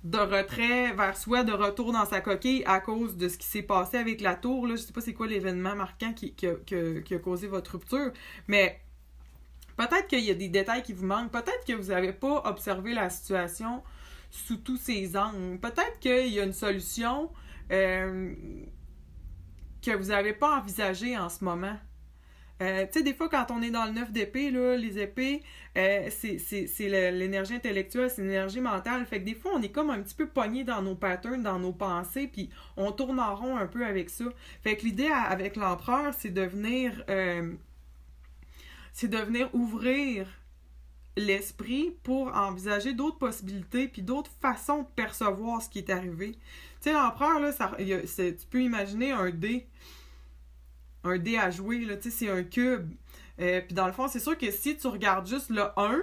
de 0.05 0.19
retrait 0.19 0.93
vers 0.93 1.17
soi, 1.17 1.43
de 1.43 1.53
retour 1.53 1.93
dans 1.93 2.05
sa 2.07 2.21
coquille 2.21 2.63
à 2.67 2.81
cause 2.81 3.17
de 3.17 3.29
ce 3.29 3.37
qui 3.37 3.47
s'est 3.47 3.63
passé 3.63 3.97
avec 3.97 4.21
la 4.21 4.35
tour. 4.35 4.67
Là. 4.67 4.77
Je 4.77 4.83
sais 4.83 4.93
pas 4.93 5.01
c'est 5.01 5.15
quoi 5.15 5.27
l'événement 5.27 5.75
marquant 5.75 6.13
qui, 6.13 6.35
qui, 6.35 6.47
a, 6.47 7.19
causé 7.19 7.49
votre 7.49 7.73
rupture, 7.73 8.13
mais 8.47 8.81
peut-être 9.77 10.07
qu'il 10.07 10.21
y 10.21 10.31
a 10.31 10.35
des 10.35 10.49
détails 10.49 10.83
qui 10.83 10.93
vous 10.93 11.07
manquent. 11.07 11.33
Peut-être 11.33 11.65
que 11.67 11.73
vous 11.73 11.89
n'avez 11.89 12.13
pas 12.13 12.43
observé 12.45 12.95
la 12.95 13.11
situation 13.11 13.83
sous 14.31 14.59
tous 14.59 14.77
ses 14.77 15.17
angles. 15.17 15.59
Peut-être 15.59 15.99
qu'il 16.01 16.29
y 16.29 16.41
a 16.41 16.45
une 16.45 16.53
solution 16.53 17.31
euh, 17.73 18.35
que 19.83 19.91
vous 19.97 20.09
n'avez 20.09 20.33
pas 20.33 20.59
envisagée 20.59 21.17
en 21.19 21.29
ce 21.29 21.45
moment. 21.45 21.77
Euh, 22.61 22.87
tu 22.87 22.99
sais, 22.99 23.05
des 23.05 23.15
fois, 23.15 23.29
quand 23.29 23.51
on 23.51 23.63
est 23.63 23.71
dans 23.71 23.85
le 23.85 23.93
neuf 23.93 24.11
d'épée, 24.11 24.51
là, 24.51 24.77
les 24.77 24.99
épées, 24.99 25.43
euh, 25.77 26.09
c'est 26.11 26.89
l'énergie 26.89 27.55
intellectuelle, 27.55 28.11
c'est 28.11 28.23
l'énergie 28.23 28.61
mentale. 28.61 29.07
Fait 29.07 29.21
que 29.21 29.25
des 29.25 29.35
fois, 29.35 29.53
on 29.55 29.63
est 29.63 29.69
comme 29.69 29.91
un 29.91 30.01
petit 30.01 30.15
peu 30.15 30.27
pogné 30.27 30.65
dans 30.65 30.83
nos 30.83 30.97
patterns, 30.97 31.43
dans 31.43 31.59
nos 31.59 31.73
pensées, 31.73 32.27
puis 32.27 32.51
on 32.77 32.91
tourne 32.91 33.21
en 33.21 33.37
rond 33.37 33.57
un 33.57 33.67
peu 33.67 33.87
avec 33.87 34.11
ça. 34.11 34.25
Fait 34.63 34.77
que 34.77 34.85
l'idée 34.85 35.09
avec 35.09 35.57
l'empereur, 35.57 36.13
c'est 36.15 36.31
de 36.31 36.43
venir... 36.43 37.05
Euh, 37.09 37.53
c'est 38.93 39.09
de 39.09 39.19
ouvrir 39.53 40.27
l'esprit 41.17 41.97
pour 42.03 42.35
envisager 42.35 42.95
d'autres 42.95 43.19
possibilités 43.19 43.87
puis 43.87 44.03
d'autres 44.03 44.33
façons 44.41 44.83
de 44.83 44.89
percevoir 44.97 45.63
ce 45.63 45.69
qui 45.69 45.79
est 45.79 45.91
arrivé. 45.91 46.33
Tu 46.33 46.39
sais, 46.81 46.93
l'empereur, 46.93 47.39
là, 47.39 47.53
ça, 47.53 47.73
tu 47.77 48.47
peux 48.51 48.63
imaginer 48.63 49.13
un 49.13 49.31
dé 49.31 49.69
un 51.05 51.19
dé 51.19 51.37
à 51.37 51.51
jouer, 51.51 51.85
là, 51.85 51.95
c'est 52.01 52.29
un 52.29 52.43
cube. 52.43 52.91
Euh, 53.41 53.61
puis 53.61 53.75
dans 53.75 53.87
le 53.87 53.93
fond, 53.93 54.09
c'est 54.09 54.21
sûr 54.21 54.37
que 54.37 54.51
si 54.51 54.77
tu 54.77 54.87
regardes 54.89 55.27
juste 55.27 55.51
le 55.51 55.65
1, 55.77 56.01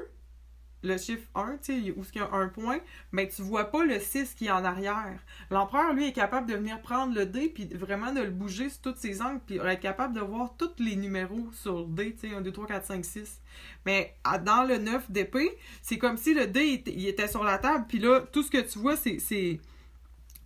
le 0.83 0.97
chiffre 0.97 1.27
1, 1.33 1.57
tu 1.57 1.83
sais, 1.83 1.91
où 1.91 2.03
il 2.13 2.17
y 2.17 2.21
a 2.21 2.31
un 2.31 2.47
point, 2.47 2.79
mais 3.11 3.27
tu 3.27 3.41
vois 3.41 3.65
pas 3.65 3.83
le 3.83 3.99
6 3.99 4.35
qui 4.35 4.45
est 4.45 4.51
en 4.51 4.63
arrière. 4.63 5.19
L'empereur, 5.49 5.93
lui, 5.93 6.07
est 6.07 6.13
capable 6.13 6.47
de 6.47 6.55
venir 6.55 6.79
prendre 6.81 7.13
le 7.13 7.25
dé, 7.25 7.49
puis 7.49 7.65
vraiment 7.73 8.13
de 8.13 8.21
le 8.21 8.29
bouger 8.29 8.69
sur 8.69 8.81
toutes 8.81 8.97
ses 8.97 9.21
angles, 9.21 9.41
puis 9.45 9.57
être 9.57 9.79
capable 9.79 10.13
de 10.13 10.21
voir 10.21 10.55
tous 10.57 10.71
les 10.79 10.95
numéros 10.95 11.49
sur 11.53 11.79
le 11.79 11.85
dé, 11.87 12.13
tu 12.13 12.29
sais, 12.29 12.35
1, 12.35 12.41
2, 12.41 12.51
3, 12.51 12.67
4, 12.67 12.85
5, 12.85 13.05
6. 13.05 13.41
Mais 13.85 14.15
dans 14.45 14.63
le 14.63 14.77
9 14.77 15.11
d'épée, 15.11 15.57
c'est 15.81 15.97
comme 15.97 16.17
si 16.17 16.33
le 16.33 16.47
dé, 16.47 16.83
était 16.85 17.27
sur 17.27 17.43
la 17.43 17.57
table, 17.57 17.85
puis 17.87 17.99
là, 17.99 18.21
tout 18.31 18.43
ce 18.43 18.51
que 18.51 18.61
tu 18.61 18.79
vois, 18.79 18.95
c'est 18.95 19.59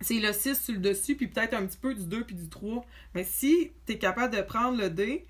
c'est 0.00 0.18
le 0.18 0.32
6 0.32 0.60
sur 0.60 0.74
le 0.74 0.80
dessus, 0.80 1.14
puis 1.14 1.28
peut-être 1.28 1.54
un 1.54 1.66
petit 1.66 1.78
peu 1.78 1.94
du 1.94 2.06
2 2.06 2.24
puis 2.24 2.34
du 2.34 2.48
3. 2.48 2.84
Mais 3.14 3.24
si 3.24 3.72
tu 3.86 3.92
es 3.92 3.98
capable 3.98 4.34
de 4.34 4.42
prendre 4.42 4.78
le 4.78 4.90
dé, 4.90 5.26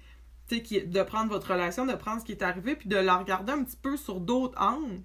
de 0.51 1.03
prendre 1.03 1.31
votre 1.31 1.53
relation, 1.53 1.87
de 1.87 1.95
prendre 1.95 2.21
ce 2.21 2.27
qui 2.27 2.33
est 2.33 2.43
arrivé, 2.43 2.77
puis 2.77 2.89
de 2.89 2.97
la 2.97 3.17
regarder 3.17 3.53
un 3.53 3.65
petit 3.65 3.77
peu 3.81 3.97
sur 3.97 4.21
d'autres 4.21 4.61
angles, 4.61 5.03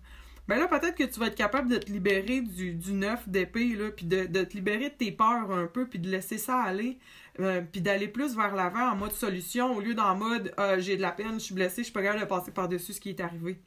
ben 0.48 0.60
là, 0.60 0.68
peut-être 0.68 0.96
que 0.96 1.04
tu 1.04 1.20
vas 1.20 1.28
être 1.28 1.36
capable 1.36 1.70
de 1.70 1.78
te 1.78 1.92
libérer 1.92 2.42
du, 2.42 2.76
du 2.76 2.94
9 2.94 3.30
d'épée, 3.30 3.76
puis 3.96 4.06
de, 4.06 4.26
te 4.26 4.54
libérer 4.54 4.90
de 4.90 4.96
tes 4.96 5.12
peurs 5.12 5.52
un 5.52 5.66
peu, 5.66 5.88
puis 5.88 5.98
de 5.98 6.08
laisser 6.08 6.38
ça 6.38 6.62
aller, 6.62 7.00
euh, 7.40 7.62
puis 7.62 7.82
d'aller 7.82 8.08
plus 8.08 8.36
vers 8.36 8.54
l'avant 8.54 8.92
en 8.92 8.96
mode 8.96 9.14
solution, 9.14 9.76
au 9.76 9.82
lieu 9.82 9.96
d'en 9.96 10.16
mode 10.16 10.54
euh, 10.60 10.80
j'ai 10.80 10.98
de 10.98 11.02
la 11.02 11.12
peine, 11.12 11.40
je 11.40 11.46
suis 11.46 11.56
blessé, 11.56 11.78
je 11.78 11.86
suis 11.86 11.94
pas 11.94 12.04
capable 12.04 12.22
de 12.22 12.28
passer 12.28 12.52
par-dessus 12.52 12.94
ce 12.94 13.02
qui 13.02 13.10
est 13.10 13.20
arrivé. 13.20 13.60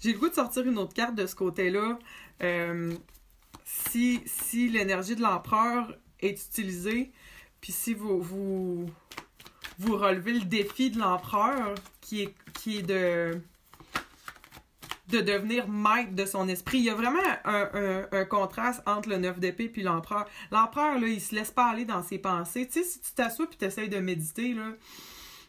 J'ai 0.00 0.12
le 0.12 0.18
goût 0.18 0.28
de 0.28 0.34
sortir 0.34 0.66
une 0.66 0.76
autre 0.78 0.92
carte 0.92 1.14
de 1.14 1.26
ce 1.26 1.34
côté-là. 1.34 1.98
Euh, 2.42 2.92
si, 3.66 4.22
si 4.24 4.68
l'énergie 4.68 5.16
de 5.16 5.22
l'empereur 5.22 5.94
est 6.20 6.40
utilisée, 6.46 7.12
puis 7.60 7.72
si 7.72 7.92
vous, 7.92 8.20
vous, 8.20 8.86
vous 9.78 9.96
relevez 9.98 10.32
le 10.32 10.44
défi 10.44 10.90
de 10.90 10.98
l'empereur, 10.98 11.74
qui 12.00 12.22
est, 12.22 12.34
qui 12.54 12.82
de, 12.82 13.40
de 15.08 15.20
devenir 15.20 15.68
maître 15.68 16.12
de 16.12 16.24
son 16.24 16.48
esprit. 16.48 16.78
Il 16.78 16.84
y 16.84 16.90
a 16.90 16.94
vraiment 16.94 17.18
un, 17.44 18.24
contraste 18.24 18.82
entre 18.86 19.08
le 19.08 19.18
neuf 19.18 19.38
d'épée 19.38 19.68
puis 19.68 19.82
l'empereur. 19.82 20.26
L'empereur, 20.52 21.00
là, 21.00 21.08
il 21.08 21.20
se 21.20 21.34
laisse 21.34 21.50
pas 21.50 21.66
aller 21.66 21.84
dans 21.84 22.02
ses 22.02 22.18
pensées. 22.18 22.66
Tu 22.66 22.82
sais, 22.82 22.84
si 22.84 23.00
tu 23.00 23.12
t'assois 23.12 23.48
puis 23.48 23.58
tu 23.58 23.64
essaies 23.64 23.88
de 23.88 23.98
méditer, 23.98 24.54
là, 24.54 24.70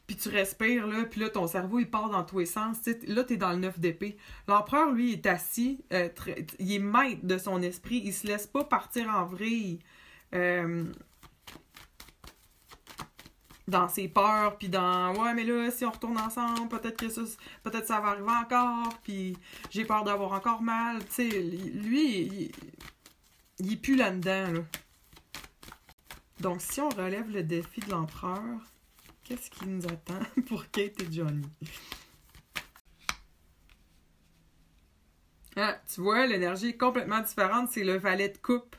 puis 0.08 0.16
tu 0.16 0.30
respires, 0.30 0.88
là, 0.88 1.04
puis 1.04 1.20
là, 1.20 1.30
ton 1.30 1.48
cerveau, 1.48 1.80
il 1.80 1.90
part 1.90 2.10
dans 2.10 2.24
tous 2.24 2.40
les 2.40 2.46
sens. 2.46 2.78
Là, 3.08 3.26
t'es 3.26 3.36
dans 3.36 3.52
le 3.52 3.58
neuf 3.58 3.78
d'épée. 3.78 4.16
L'empereur, 4.48 4.90
lui, 4.94 5.12
est 5.12 5.26
assis, 5.26 5.84
euh, 5.92 6.08
il 6.60 6.72
est 6.72 6.80
maître 6.80 7.26
de 7.26 7.38
son 7.38 7.62
esprit, 7.62 8.02
il 8.06 8.14
se 8.14 8.26
laisse 8.26 8.48
pas 8.48 8.64
partir 8.64 9.10
en 9.10 9.26
vrille 9.26 9.80
euh, 10.34 10.86
dans 13.68 13.90
ses 13.90 14.08
peurs, 14.08 14.58
puis 14.58 14.70
dans 14.70 15.14
«Ouais, 15.22 15.34
mais 15.34 15.44
là, 15.44 15.70
si 15.72 15.84
on 15.84 15.92
retourne 15.92 16.18
ensemble, 16.18 16.70
peut-être 16.70 16.96
que 16.96 17.10
ça, 17.10 17.22
peut-être 17.64 17.86
ça 17.86 18.00
va 18.00 18.12
arriver 18.12 18.32
encore, 18.32 18.98
puis 19.04 19.36
j'ai 19.72 19.84
peur 19.84 20.06
d'avoir 20.06 20.32
encore 20.32 20.62
mal.» 20.62 21.04
Tu 21.14 21.28
lui, 21.28 22.22
il, 22.22 22.52
il 23.60 23.74
est 23.74 23.88
là-dedans, 23.90 24.54
là. 24.54 24.60
Donc, 26.40 26.62
si 26.62 26.80
on 26.80 26.88
relève 26.88 27.30
le 27.30 27.44
défi 27.44 27.82
de 27.82 27.92
l'empereur... 27.92 28.62
Qu'est-ce 29.28 29.50
qui 29.50 29.66
nous 29.68 29.86
attend 29.86 30.20
pour 30.48 30.72
Kate 30.72 31.02
et 31.02 31.12
Johnny? 31.12 31.46
Ah, 35.58 35.76
tu 35.94 36.00
vois, 36.00 36.26
l'énergie 36.28 36.70
est 36.70 36.78
complètement 36.78 37.20
différente. 37.20 37.70
C'est 37.70 37.84
le 37.84 37.98
valet 37.98 38.30
de 38.30 38.38
coupe. 38.38 38.78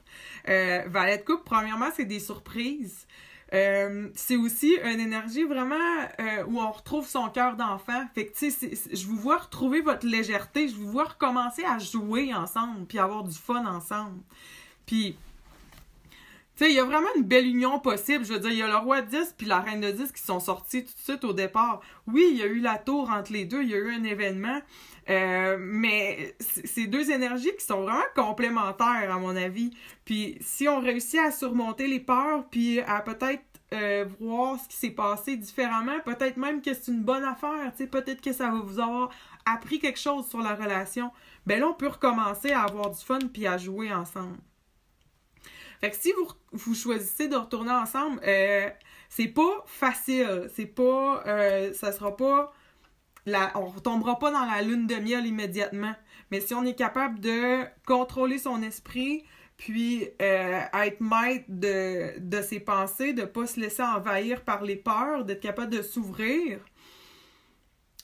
Euh, 0.48 0.84
valet 0.86 1.18
de 1.18 1.22
coupe, 1.22 1.44
premièrement, 1.44 1.90
c'est 1.94 2.06
des 2.06 2.20
surprises. 2.20 3.06
Euh, 3.52 4.08
c'est 4.14 4.36
aussi 4.36 4.78
une 4.84 5.00
énergie 5.00 5.44
vraiment 5.44 5.76
euh, 6.20 6.44
où 6.46 6.60
on 6.60 6.70
retrouve 6.70 7.06
son 7.06 7.28
cœur 7.28 7.56
d'enfant. 7.56 8.06
Fait 8.14 8.26
que, 8.26 8.38
tu 8.38 8.50
sais, 8.50 8.70
je 8.90 9.06
vous 9.06 9.16
vois 9.16 9.38
retrouver 9.38 9.82
votre 9.82 10.06
légèreté. 10.06 10.68
Je 10.68 10.76
vous 10.76 10.90
vois 10.90 11.04
recommencer 11.04 11.64
à 11.64 11.78
jouer 11.78 12.32
ensemble 12.32 12.86
puis 12.86 12.98
avoir 12.98 13.24
du 13.24 13.36
fun 13.36 13.66
ensemble. 13.66 14.22
Puis, 14.86 15.18
tu 16.58 16.64
sais, 16.64 16.70
il 16.72 16.76
y 16.76 16.80
a 16.80 16.84
vraiment 16.84 17.06
une 17.14 17.22
belle 17.22 17.46
union 17.46 17.78
possible. 17.78 18.24
Je 18.24 18.32
veux 18.32 18.40
dire, 18.40 18.50
il 18.50 18.58
y 18.58 18.62
a 18.62 18.66
le 18.66 18.78
roi 18.78 19.00
de 19.00 19.08
10 19.10 19.36
puis 19.38 19.46
la 19.46 19.60
reine 19.60 19.80
de 19.80 19.92
10 19.92 20.10
qui 20.10 20.20
sont 20.20 20.40
sortis 20.40 20.84
tout 20.84 20.92
de 20.92 21.00
suite 21.00 21.22
au 21.22 21.32
départ. 21.32 21.80
Oui, 22.08 22.26
il 22.32 22.36
y 22.36 22.42
a 22.42 22.46
eu 22.46 22.58
la 22.58 22.78
tour 22.78 23.10
entre 23.10 23.32
les 23.32 23.44
deux, 23.44 23.62
il 23.62 23.70
y 23.70 23.74
a 23.74 23.78
eu 23.78 23.94
un 23.94 24.02
événement. 24.02 24.60
Euh, 25.08 25.56
mais 25.60 26.34
c'est 26.40 26.88
deux 26.88 27.12
énergies 27.12 27.54
qui 27.56 27.64
sont 27.64 27.82
vraiment 27.82 28.02
complémentaires, 28.16 29.08
à 29.08 29.20
mon 29.20 29.36
avis. 29.36 29.70
Puis 30.04 30.36
si 30.40 30.66
on 30.66 30.80
réussit 30.80 31.20
à 31.20 31.30
surmonter 31.30 31.86
les 31.86 32.00
peurs, 32.00 32.44
puis 32.50 32.80
à 32.80 33.02
peut-être 33.02 33.44
euh, 33.72 34.06
voir 34.18 34.58
ce 34.58 34.68
qui 34.68 34.76
s'est 34.76 34.90
passé 34.90 35.36
différemment, 35.36 36.00
peut-être 36.04 36.38
même 36.38 36.60
que 36.60 36.74
c'est 36.74 36.90
une 36.90 37.02
bonne 37.02 37.24
affaire, 37.24 37.72
peut-être 37.88 38.20
que 38.20 38.32
ça 38.32 38.50
va 38.50 38.58
vous 38.58 38.80
avoir 38.80 39.10
appris 39.46 39.78
quelque 39.78 40.00
chose 40.00 40.26
sur 40.26 40.40
la 40.40 40.56
relation, 40.56 41.12
ben 41.46 41.60
là, 41.60 41.68
on 41.68 41.74
peut 41.74 41.86
recommencer 41.86 42.50
à 42.50 42.62
avoir 42.62 42.90
du 42.90 43.00
fun 43.00 43.20
puis 43.32 43.46
à 43.46 43.58
jouer 43.58 43.92
ensemble. 43.92 44.38
Fait 45.80 45.90
que 45.90 45.96
si 45.96 46.12
vous, 46.12 46.28
vous 46.52 46.74
choisissez 46.74 47.28
de 47.28 47.36
retourner 47.36 47.70
ensemble, 47.70 48.20
euh, 48.26 48.68
c'est 49.08 49.28
pas 49.28 49.64
facile. 49.66 50.50
C'est 50.54 50.66
pas. 50.66 51.22
Euh, 51.26 51.72
ça 51.72 51.92
sera 51.92 52.16
pas. 52.16 52.52
On 53.54 53.66
retombera 53.66 54.18
pas 54.18 54.30
dans 54.30 54.44
la 54.44 54.62
lune 54.62 54.86
de 54.86 54.96
miel 54.96 55.26
immédiatement. 55.26 55.94
Mais 56.30 56.40
si 56.40 56.54
on 56.54 56.64
est 56.64 56.74
capable 56.74 57.20
de 57.20 57.64
contrôler 57.86 58.38
son 58.38 58.62
esprit, 58.62 59.24
puis 59.56 60.08
euh, 60.22 60.60
être 60.72 61.00
maître 61.00 61.44
de, 61.48 62.18
de 62.18 62.42
ses 62.42 62.60
pensées, 62.60 63.12
de 63.12 63.24
pas 63.24 63.46
se 63.46 63.60
laisser 63.60 63.82
envahir 63.82 64.44
par 64.44 64.62
les 64.62 64.76
peurs, 64.76 65.24
d'être 65.24 65.40
capable 65.40 65.72
de 65.72 65.82
s'ouvrir, 65.82 66.60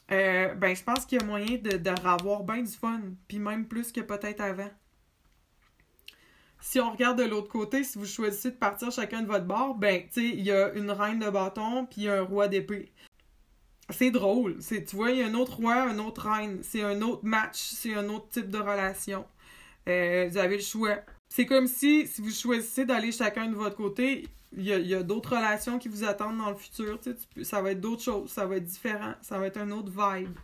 ben 0.08 0.76
je 0.76 0.82
pense 0.84 1.06
qu'il 1.06 1.18
y 1.20 1.22
a 1.22 1.24
moyen 1.24 1.56
de, 1.56 1.78
de 1.78 2.44
bien 2.44 2.62
du 2.62 2.72
fun, 2.72 3.00
puis 3.26 3.38
même 3.38 3.66
plus 3.66 3.92
que 3.92 4.00
peut-être 4.00 4.40
avant. 4.42 4.70
Si 6.64 6.80
on 6.80 6.90
regarde 6.90 7.18
de 7.18 7.24
l'autre 7.24 7.48
côté, 7.48 7.84
si 7.84 7.98
vous 7.98 8.06
choisissez 8.06 8.50
de 8.50 8.56
partir 8.56 8.90
chacun 8.90 9.20
de 9.20 9.26
votre 9.26 9.44
bord, 9.44 9.74
ben, 9.74 10.02
tu 10.04 10.12
sais, 10.12 10.28
il 10.30 10.40
y 10.40 10.50
a 10.50 10.72
une 10.72 10.90
reine 10.90 11.18
de 11.18 11.28
bâton 11.28 11.84
puis 11.84 12.08
un 12.08 12.22
roi 12.22 12.48
d'épée. 12.48 12.90
C'est 13.90 14.10
drôle. 14.10 14.56
C'est, 14.60 14.82
tu 14.82 14.96
vois, 14.96 15.10
il 15.10 15.18
y 15.18 15.22
a 15.22 15.26
un 15.26 15.34
autre 15.34 15.56
roi, 15.56 15.74
un 15.74 15.98
autre 15.98 16.26
reine. 16.26 16.60
C'est 16.62 16.82
un 16.82 17.02
autre 17.02 17.22
match, 17.22 17.58
c'est 17.58 17.92
un 17.92 18.08
autre 18.08 18.30
type 18.30 18.48
de 18.48 18.56
relation. 18.56 19.26
Euh, 19.90 20.26
vous 20.30 20.38
avez 20.38 20.56
le 20.56 20.62
choix. 20.62 21.00
C'est 21.28 21.44
comme 21.44 21.66
si, 21.66 22.06
si 22.06 22.22
vous 22.22 22.30
choisissez 22.30 22.86
d'aller 22.86 23.12
chacun 23.12 23.46
de 23.50 23.54
votre 23.54 23.76
côté, 23.76 24.26
il 24.56 24.64
y 24.64 24.94
a, 24.94 25.02
d'autres 25.02 25.36
relations 25.36 25.78
qui 25.78 25.88
vous 25.88 26.02
attendent 26.04 26.38
dans 26.38 26.48
le 26.48 26.56
futur. 26.56 26.98
ça 27.42 27.60
va 27.60 27.72
être 27.72 27.80
d'autres 27.82 28.02
choses, 28.02 28.30
ça 28.30 28.46
va 28.46 28.56
être 28.56 28.64
différent, 28.64 29.12
ça 29.20 29.38
va 29.38 29.48
être 29.48 29.58
un 29.58 29.70
autre 29.70 29.90
vibe. 29.90 30.34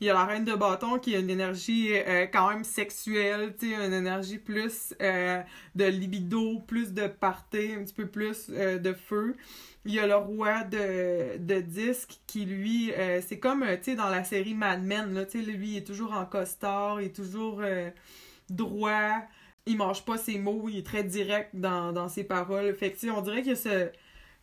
Il 0.00 0.06
y 0.06 0.10
a 0.10 0.14
la 0.14 0.24
reine 0.24 0.44
de 0.44 0.54
bâton 0.54 1.00
qui 1.00 1.16
a 1.16 1.18
une 1.18 1.28
énergie 1.28 1.90
euh, 1.92 2.26
quand 2.32 2.50
même 2.50 2.62
sexuelle, 2.62 3.52
une 3.62 3.92
énergie 3.92 4.38
plus 4.38 4.94
euh, 5.02 5.42
de 5.74 5.84
libido, 5.86 6.60
plus 6.60 6.92
de 6.92 7.08
parté, 7.08 7.74
un 7.74 7.82
petit 7.82 7.94
peu 7.94 8.06
plus 8.06 8.46
euh, 8.50 8.78
de 8.78 8.92
feu. 8.92 9.34
Il 9.84 9.92
y 9.92 9.98
a 9.98 10.06
le 10.06 10.14
roi 10.14 10.62
de, 10.62 11.60
disque 11.60 12.20
qui, 12.28 12.44
lui, 12.44 12.92
c'est 13.22 13.38
comme, 13.38 13.64
tu 13.78 13.84
sais, 13.84 13.94
dans 13.94 14.10
la 14.10 14.22
série 14.22 14.52
Mad 14.52 14.84
Men, 14.84 15.14
là, 15.14 15.24
tu 15.24 15.42
sais, 15.42 15.50
lui, 15.50 15.70
il 15.70 15.76
est 15.78 15.86
toujours 15.86 16.12
en 16.12 16.26
costard, 16.26 17.00
il 17.00 17.06
est 17.06 17.16
toujours 17.16 17.62
droit, 18.50 19.22
il 19.64 19.78
mange 19.78 20.04
pas 20.04 20.18
ses 20.18 20.38
mots, 20.38 20.68
il 20.68 20.78
est 20.78 20.86
très 20.86 21.04
direct 21.04 21.50
dans, 21.54 21.92
dans 21.92 22.08
ses 22.08 22.24
paroles. 22.24 22.74
Fait 22.74 22.92
que, 22.92 23.10
on 23.10 23.22
dirait 23.22 23.38
qu'il 23.38 23.50
y 23.50 23.52
a 23.52 23.56
ce... 23.56 23.90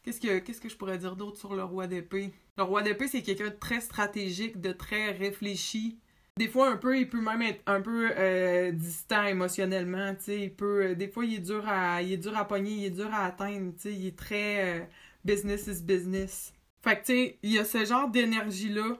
Qu'est-ce 0.03 0.19
que, 0.19 0.39
qu'est-ce 0.39 0.61
que 0.61 0.69
je 0.69 0.77
pourrais 0.77 0.97
dire 0.97 1.15
d'autre 1.15 1.37
sur 1.37 1.53
le 1.53 1.63
roi 1.63 1.85
d'épée? 1.85 2.31
Le 2.57 2.63
roi 2.63 2.81
d'épée, 2.81 3.07
c'est 3.07 3.21
quelqu'un 3.21 3.49
de 3.49 3.55
très 3.55 3.81
stratégique, 3.81 4.61
de 4.61 4.71
très 4.71 5.11
réfléchi. 5.11 5.99
Des 6.37 6.47
fois, 6.47 6.69
un 6.69 6.77
peu, 6.77 6.97
il 6.97 7.09
peut 7.09 7.21
même 7.21 7.41
être 7.41 7.61
un 7.65 7.81
peu 7.81 8.11
euh, 8.17 8.71
distant 8.71 9.25
émotionnellement, 9.25 10.15
tu 10.15 10.23
sais. 10.23 10.41
Il 10.41 10.53
peut... 10.53 10.87
Euh, 10.87 10.95
des 10.95 11.07
fois, 11.07 11.25
il 11.25 11.35
est 11.35 11.39
dur 11.39 11.63
à... 11.67 12.01
Il 12.01 12.11
est 12.11 12.17
dur 12.17 12.35
à 12.37 12.45
pogner, 12.45 12.71
il 12.71 12.85
est 12.85 12.89
dur 12.89 13.13
à 13.13 13.25
atteindre, 13.25 13.73
tu 13.75 13.81
sais. 13.83 13.93
Il 13.93 14.07
est 14.07 14.17
très... 14.17 14.79
Euh, 14.79 14.85
business 15.23 15.67
is 15.67 15.81
business. 15.81 16.53
Fait 16.83 16.97
tu 16.97 17.05
sais, 17.05 17.39
il 17.43 17.51
y 17.51 17.59
a 17.59 17.65
ce 17.65 17.83
genre 17.85 18.09
d'énergie-là 18.09 18.97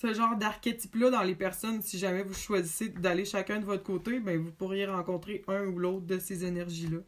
ce 0.00 0.14
genre 0.14 0.36
d'archétype-là 0.36 1.10
dans 1.10 1.22
les 1.22 1.34
personnes, 1.34 1.82
si 1.82 1.98
jamais 1.98 2.22
vous 2.22 2.34
choisissez 2.34 2.88
d'aller 2.88 3.24
chacun 3.24 3.58
de 3.58 3.64
votre 3.64 3.82
côté, 3.82 4.20
ben 4.20 4.38
vous 4.38 4.52
pourriez 4.52 4.86
rencontrer 4.86 5.42
un 5.48 5.66
ou 5.66 5.78
l'autre 5.78 6.06
de 6.06 6.18
ces 6.18 6.44
énergies-là. 6.44 6.98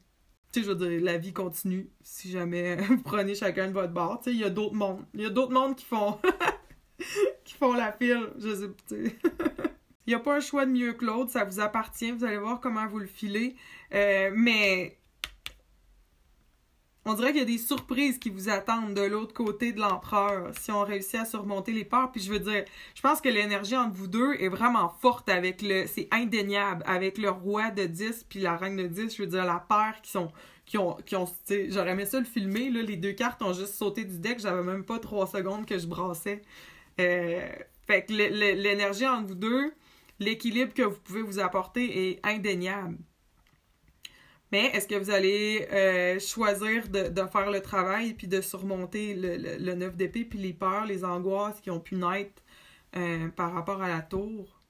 Tu 0.53 0.61
sais, 0.61 0.67
je 0.67 0.73
veux 0.73 0.89
dire, 0.89 1.01
la 1.03 1.17
vie 1.17 1.33
continue 1.33 1.89
si 2.03 2.31
jamais 2.31 2.77
vous 2.89 3.03
prenez 3.03 3.35
chacun 3.35 3.69
de 3.69 3.73
votre 3.73 3.93
bord. 3.93 4.21
Tu 4.21 4.31
sais, 4.31 4.37
il 4.37 4.41
y 4.41 4.45
a 4.45 4.51
d'autres 4.51 4.75
mondes. 4.75 5.05
Il 5.15 5.21
y 5.21 5.27
a 5.27 5.31
d'autres 5.31 5.53
mondes 5.53 5.77
qui 5.77 5.85
font 5.85 6.19
qui 7.45 7.55
font 7.55 7.73
la 7.73 7.93
file, 7.93 8.29
je 8.39 8.55
sais 8.55 8.69
pas. 8.69 9.65
Il 10.07 10.15
n'y 10.15 10.15
a 10.15 10.21
pas 10.21 10.37
un 10.37 10.41
choix 10.41 10.67
de 10.67 10.73
mieux 10.73 10.95
que 10.95 11.05
l'autre, 11.05 11.31
ça 11.31 11.45
vous 11.45 11.61
appartient, 11.61 12.11
vous 12.11 12.25
allez 12.25 12.39
voir 12.39 12.59
comment 12.59 12.85
vous 12.89 12.99
le 12.99 13.07
filez. 13.07 13.55
Euh, 13.95 14.31
mais 14.35 14.99
on 17.07 17.15
dirait 17.15 17.31
qu'il 17.31 17.39
y 17.39 17.43
a 17.43 17.47
des 17.47 17.59
surprises 17.59 18.19
qui 18.19 18.29
vous 18.29 18.49
attendent 18.49 18.95
de 18.95 19.03
l'autre 19.03 19.33
côté 19.33 19.73
de 19.73 19.81
l'empereur 19.81 20.53
si 20.59 20.71
on 20.71 20.83
réussit 20.83 21.17
à 21.17 21.25
surmonter 21.25 21.73
les 21.73 21.85
peurs. 21.85 22.13
Puis 22.13 22.21
je 22.21 22.31
veux 22.31 22.39
dire, 22.39 22.65
je 22.95 23.01
pense 23.01 23.21
que 23.21 23.29
l'énergie 23.29 23.77
entre 23.77 23.95
vous 23.95 24.07
deux 24.07 24.35
est 24.35 24.49
vraiment 24.49 24.89
forte 25.01 25.29
avec 25.29 25.63
le. 25.63 25.87
C'est 25.87 26.09
indéniable 26.11 26.83
avec 26.87 27.17
le 27.17 27.31
roi 27.31 27.71
de 27.71 27.87
10 27.87 28.27
puis 28.29 28.41
la 28.41 28.57
reine 28.57 28.77
de 28.77 28.87
10. 28.87 29.17
Je 29.17 29.23
veux 29.23 29.29
dire, 29.29 29.45
la 29.45 29.65
paire 29.67 30.01
qui 30.03 30.19
ont, 30.19 30.31
qui 31.05 31.17
ont 31.17 31.27
j'aurais 31.69 31.91
aimé 31.91 32.05
ça 32.05 32.19
le 32.19 32.27
filmer, 32.27 32.71
les 32.71 32.97
deux 32.97 33.13
cartes 33.13 33.43
ont 33.43 33.53
juste 33.53 33.75
sauté 33.75 34.05
du 34.05 34.19
deck, 34.19 34.39
j'avais 34.39 34.63
même 34.63 34.85
pas 34.85 34.99
trois 34.99 35.27
secondes 35.27 35.67
que 35.67 35.79
je 35.79 35.87
brassais. 35.87 36.43
Euh, 37.01 37.49
fait 37.87 38.05
que 38.05 38.13
l'énergie 38.13 39.07
entre 39.07 39.27
vous 39.27 39.35
deux, 39.35 39.73
l'équilibre 40.21 40.73
que 40.73 40.83
vous 40.83 41.01
pouvez 41.01 41.23
vous 41.23 41.41
apporter 41.41 42.11
est 42.11 42.21
indéniable. 42.25 42.99
Mais 44.53 44.67
est-ce 44.67 44.89
que 44.89 44.97
vous 44.97 45.11
allez 45.11 45.69
euh, 45.71 46.19
choisir 46.19 46.89
de, 46.89 47.27
faire 47.33 47.51
le 47.51 47.61
travail 47.61 48.15
puis 48.15 48.27
de 48.27 48.41
surmonter 48.41 49.15
le, 49.15 49.37
le, 49.37 49.57
le 49.59 49.75
neuf 49.75 49.97
d'épée 49.97 50.25
puis 50.25 50.39
les 50.39 50.53
peurs, 50.53 50.87
les 50.87 51.05
angoisses 51.05 51.61
qui 51.61 51.71
ont 51.71 51.81
pu 51.81 51.95
naître 51.95 52.43
euh, 52.97 53.29
par 53.29 53.53
rapport 53.53 53.81
à 53.83 53.89
la 53.89 54.03
tour? 54.03 54.61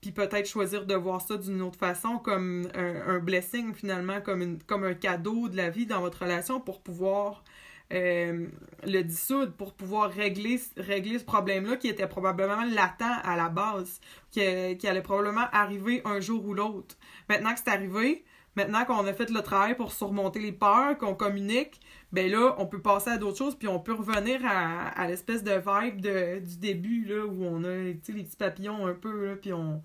Puis 0.00 0.12
peut-être 0.12 0.46
choisir 0.48 0.86
de 0.86 0.94
voir 0.94 1.20
ça 1.20 1.36
d'une 1.38 1.60
autre 1.62 1.78
façon, 1.78 2.18
comme 2.18 2.68
un, 2.74 3.16
un, 3.16 3.18
blessing 3.18 3.74
finalement, 3.74 4.20
comme 4.20 4.84
un 4.84 4.94
cadeau 4.94 5.48
de 5.48 5.56
la 5.56 5.70
vie 5.70 5.86
dans 5.86 6.00
votre 6.00 6.22
relation 6.22 6.60
pour 6.60 6.82
pouvoir 6.82 7.42
euh, 7.92 8.46
le 8.84 9.02
dissoudre 9.02 9.52
pour 9.52 9.72
pouvoir 9.72 10.10
régler, 10.10 10.60
régler 10.76 11.18
ce 11.18 11.24
problème-là 11.24 11.76
qui 11.76 11.88
était 11.88 12.06
probablement 12.06 12.64
latent 12.64 13.22
à 13.24 13.36
la 13.36 13.48
base, 13.48 14.00
qui, 14.30 14.40
allait 14.40 15.02
probablement 15.02 15.46
arriver 15.52 16.02
un 16.04 16.20
jour 16.20 16.44
ou 16.44 16.54
l'autre. 16.54 16.96
Maintenant 17.28 17.54
que 17.54 17.60
c'est 17.64 17.70
arrivé, 17.70 18.24
maintenant 18.56 18.84
qu'on 18.84 19.06
a 19.06 19.12
fait 19.14 19.30
le 19.30 19.40
travail 19.40 19.74
pour 19.74 19.92
surmonter 19.92 20.38
les 20.38 20.52
peurs, 20.52 20.98
qu'on 20.98 21.14
communique, 21.14 21.80
ben 22.12 22.30
là, 22.30 22.54
on 22.58 22.66
peut 22.66 22.82
passer 22.82 23.10
à 23.10 23.16
d'autres 23.16 23.38
choses, 23.38 23.54
puis 23.54 23.68
on 23.68 23.80
peut 23.80 23.94
revenir 23.94 24.40
à, 24.44 24.88
à 24.88 25.08
l'espèce 25.08 25.42
de 25.42 25.52
vibe 25.52 26.00
de, 26.02 26.40
du 26.40 26.58
début, 26.58 27.04
là, 27.06 27.24
où 27.24 27.44
on 27.44 27.64
a 27.64 27.74
les 27.74 27.94
petits 27.94 28.36
papillons 28.36 28.86
un 28.86 28.94
peu, 28.94 29.28
là, 29.28 29.36
puis 29.36 29.52
on, 29.54 29.82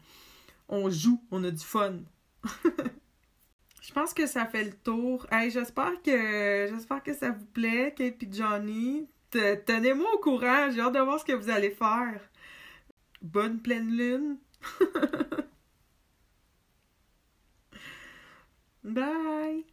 on 0.68 0.90
joue, 0.90 1.24
on 1.32 1.44
a 1.44 1.52
du 1.52 1.64
fun. 1.64 2.00
Je 3.84 3.92
pense 3.92 4.14
que 4.14 4.28
ça 4.28 4.46
fait 4.46 4.64
le 4.64 4.74
tour. 4.74 5.28
Hey, 5.30 5.52
j'espère 5.52 6.02
que 6.02 6.68
j'espère 6.70 7.04
que 7.04 7.14
ça 7.14 7.32
vous 7.32 7.46
plaît, 7.48 7.94
Kate 7.96 8.24
et 8.24 8.30
Johnny. 8.32 9.10
Tenez-moi 9.32 10.08
au 10.14 10.20
courant, 10.20 10.72
j'ai 10.72 10.80
hâte 10.80 10.94
de 10.94 11.00
voir 11.00 11.20
ce 11.20 11.26
que 11.26 11.34
vous 11.34 11.50
allez 11.50 11.72
faire. 11.72 12.22
Bonne 13.22 13.62
pleine 13.62 13.90
lune. 13.90 14.38
Bye. 18.84 19.66